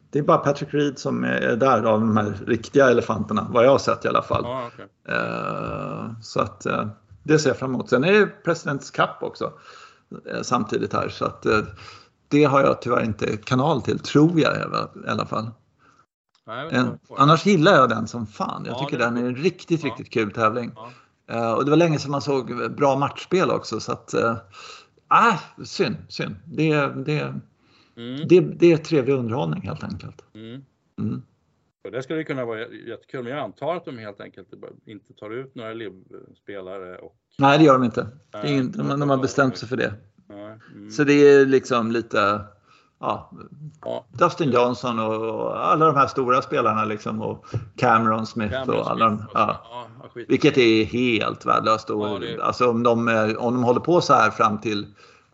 [0.10, 3.72] det, är bara Patrick Reed som är där av de här riktiga elefanterna, vad jag
[3.72, 4.44] har sett i alla fall.
[4.44, 5.16] Ja, okay.
[5.18, 6.88] eh, så att eh,
[7.24, 7.90] det ser jag fram emot.
[7.90, 9.54] Sen är det Presidents Cup också
[10.32, 11.10] eh, samtidigt här.
[11.10, 11.60] Så att, eh,
[12.28, 15.50] det har jag tyvärr inte kanal till, tror jag i alla fall.
[16.48, 18.64] Nej, en, annars gillar jag den som fan.
[18.66, 20.72] Jag ja, tycker den är en riktigt, riktigt kul tävling.
[21.32, 24.14] Uh, och det var länge sedan man såg bra matchspel också så att...
[24.14, 24.36] Uh,
[25.08, 26.36] ah, synd, synd.
[26.46, 27.20] Det, det,
[27.98, 28.28] mm.
[28.28, 30.24] det, det är trevlig underhållning helt enkelt.
[30.34, 30.62] Mm.
[31.00, 31.22] Mm.
[31.92, 34.48] Det skulle kunna vara jättekul, men jag antar att de helt enkelt
[34.86, 36.98] inte tar ut några LIV-spelare.
[36.98, 37.16] Och...
[37.38, 38.08] Nej, det gör de inte.
[38.32, 39.94] Det är inte de, de har bestämt sig för det.
[40.30, 40.92] Mm.
[40.92, 42.40] Så det är liksom lite
[43.04, 43.32] ja,
[43.82, 44.06] ja.
[44.12, 47.46] Dustin Johnson och alla de här stora spelarna liksom och
[47.76, 49.62] Cameron Smith Cameron och alla de, ja.
[49.70, 51.90] ja Vilket är helt värdelöst.
[51.90, 52.42] Och, ja, det...
[52.42, 53.08] Alltså om de,
[53.40, 54.86] om de håller på så här fram till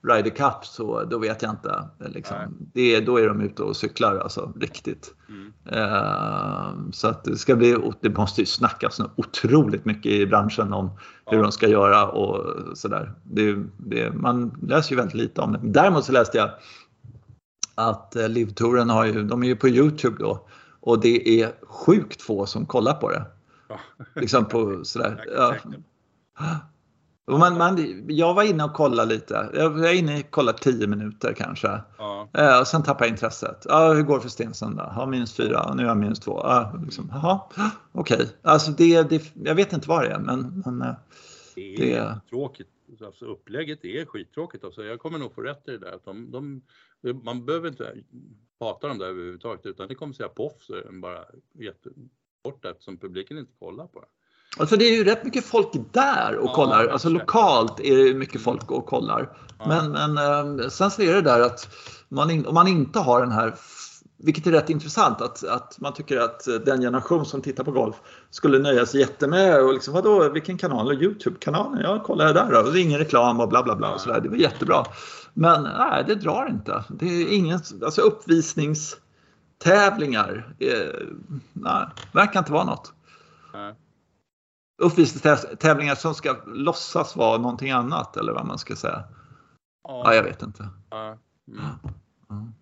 [0.02, 1.84] Ryder Cup så då vet jag inte.
[2.00, 2.38] Liksom.
[2.74, 5.14] Det, då är de ute och cyklar alltså riktigt.
[5.30, 5.54] Mm.
[5.74, 10.92] Uh, så att det ska bli, det måste ju snackas otroligt mycket i branschen om
[11.26, 11.32] ja.
[11.32, 13.14] hur de ska göra och sådär.
[13.24, 15.60] Det, det, man läser ju väldigt lite om det.
[15.64, 16.50] Däremot så läste jag
[17.80, 20.48] att eh, Livtouren har ju, de är ju på Youtube då
[20.80, 23.26] och det är sjukt få som kollar på det.
[23.70, 23.80] Ja.
[24.16, 25.26] Liksom på sådär.
[25.36, 25.56] Ja.
[27.38, 29.50] Man, man, jag var inne och kollade lite.
[29.54, 31.82] Jag var inne och kollade 10 minuter kanske.
[31.98, 32.30] Ja.
[32.34, 33.66] Eh, och sen tappade jag intresset.
[33.70, 34.94] Ah, hur går det för Stensen då?
[34.96, 35.74] Ja, minus fyra.
[35.74, 36.40] Nu är jag minus två.
[36.40, 37.12] Ah, liksom,
[37.92, 38.16] Okej.
[38.16, 38.28] Okay.
[38.42, 40.96] Alltså det, det, jag vet inte vad det är men, men eh,
[41.56, 42.20] det är det...
[42.30, 42.68] tråkigt.
[43.06, 44.64] Alltså, upplägget är skittråkigt.
[44.64, 45.92] Alltså, jag kommer nog få rätt i det där.
[45.92, 46.62] Att de, de,
[47.24, 47.94] man behöver inte
[48.60, 52.98] prata om det överhuvudtaget utan det kommer säga poff så är den bara jättebort eftersom
[52.98, 54.08] publiken inte kollar på det.
[54.58, 56.88] Alltså det är ju rätt mycket folk där och ja, kollar.
[56.88, 59.38] Alltså lokalt är det mycket folk och kollar.
[59.60, 59.68] Ja.
[59.68, 61.68] Men, men eh, sen så är det där att
[62.10, 63.56] man in, om man inte har den här
[64.24, 67.96] vilket är rätt intressant att, att man tycker att den generation som tittar på golf
[68.30, 71.04] skulle nöja sig jättemed och liksom vadå, vilken kanal?
[71.04, 71.82] Youtube-kanalen?
[71.84, 72.72] Ja, kolla där då.
[72.72, 74.22] Det är ingen reklam och bla bla bla och sådär.
[74.22, 74.86] Det var jättebra.
[75.34, 76.84] Men nej, det drar inte.
[76.90, 80.54] Det är ingen, alltså uppvisningstävlingar.
[80.60, 81.08] Eh,
[81.54, 82.94] nej, verkar inte vara något.
[83.54, 83.76] Nej
[84.80, 89.04] uppvisningstävlingar som ska låtsas vara någonting annat eller vad man ska säga.
[89.84, 90.70] Ja, ja jag vet inte.
[90.90, 91.18] Ja.
[91.48, 91.60] Mm.
[92.30, 92.54] Mm.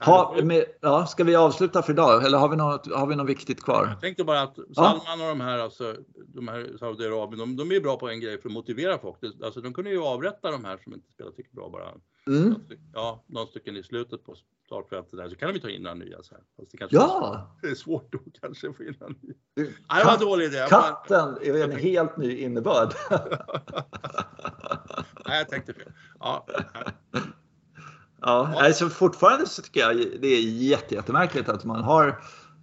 [0.00, 3.28] Ha, med, ja, ska vi avsluta för idag eller har vi något, har vi något
[3.28, 3.86] viktigt kvar?
[3.86, 5.96] Jag tänkte bara att Salman och de här, alltså,
[6.26, 9.16] de här Saudiarabien, de, de är bra på en grej för att motivera folk.
[9.44, 11.88] Alltså, de kunde ju avrätta de här som inte spelar tillräckligt bra bara.
[12.26, 12.54] Mm.
[12.92, 14.34] Ja, några stycken i slutet på
[14.66, 16.22] startfältet där så kan de ju ta in några nya.
[16.22, 16.44] Så här.
[16.56, 17.48] Fast det kanske ja!
[17.62, 19.34] Är, det är svårt då kanske att få in några nya.
[19.54, 20.66] Nej, det var en dålig idé.
[20.68, 22.94] Katten är en helt ny innebörd.
[25.26, 25.92] Nej, jag tänkte fel.
[26.20, 26.46] Ja.
[28.20, 28.54] Ja.
[28.56, 32.20] Alltså fortfarande så tycker jag det är jätte, jättemärkligt att man har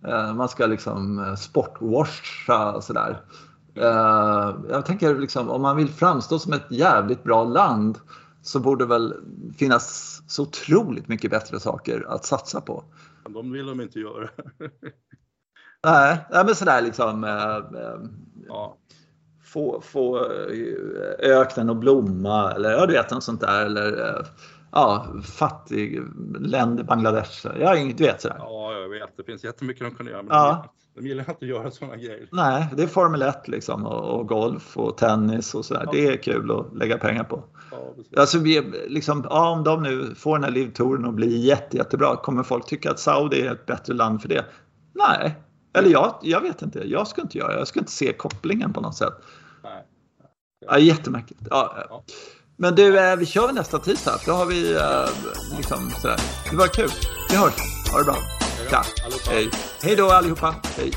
[0.07, 3.22] eh, man ska liksom eh, sportwasha och sådär.
[3.76, 7.99] Eh, jag tänker liksom om man vill framstå som ett jävligt bra land
[8.50, 9.14] så borde väl
[9.58, 12.84] finnas så otroligt mycket bättre saker att satsa på.
[13.30, 14.30] De vill de inte göra.
[15.84, 17.24] nej, men sådär liksom.
[18.47, 18.78] ja.
[19.43, 20.26] Få, få
[21.20, 23.66] öknen att blomma eller ja, du vet något sånt där.
[23.66, 24.26] Eller
[24.72, 26.02] ja, fattig
[26.39, 27.47] länder, Bangladesh.
[27.60, 28.38] Ja, du vet sådär.
[28.39, 29.18] Ja, jag vet.
[29.18, 30.24] Det finns jättemycket de kan göra.
[30.24, 30.74] Men ja.
[30.95, 32.28] de, gillar inte att göra sådana grejer.
[32.32, 35.84] Nej, det är Formel 1 liksom och, och golf och tennis och sådär.
[35.86, 35.91] Ja.
[35.91, 37.43] Det är kul att lägga pengar på.
[37.72, 41.78] Ja, alltså, vi, liksom, ja, om de nu får den här livtouren och blir jätte,
[41.78, 44.45] jättebra, kommer folk tycka att Saudi är ett bättre land för det?
[44.93, 45.36] Nej,
[45.74, 46.80] eller jag, jag vet inte.
[46.80, 49.13] Jag ska inte göra Jag ska inte se kopplingen på något sätt.
[49.63, 49.86] Nej.
[50.65, 51.41] Ja, jättemärkligt.
[51.49, 51.86] Ja.
[51.89, 52.03] ja.
[52.57, 54.20] Men du, eh, vi kör väl nästa tisdag.
[54.26, 56.20] Då har vi eh, liksom sådär.
[56.51, 56.89] Det var kul.
[57.30, 57.53] Vi hörs.
[57.91, 58.17] Ha det bra.
[58.72, 58.82] Ja.
[59.30, 59.49] Hej.
[59.84, 60.55] Hej då allihopa.
[60.78, 60.91] Hej.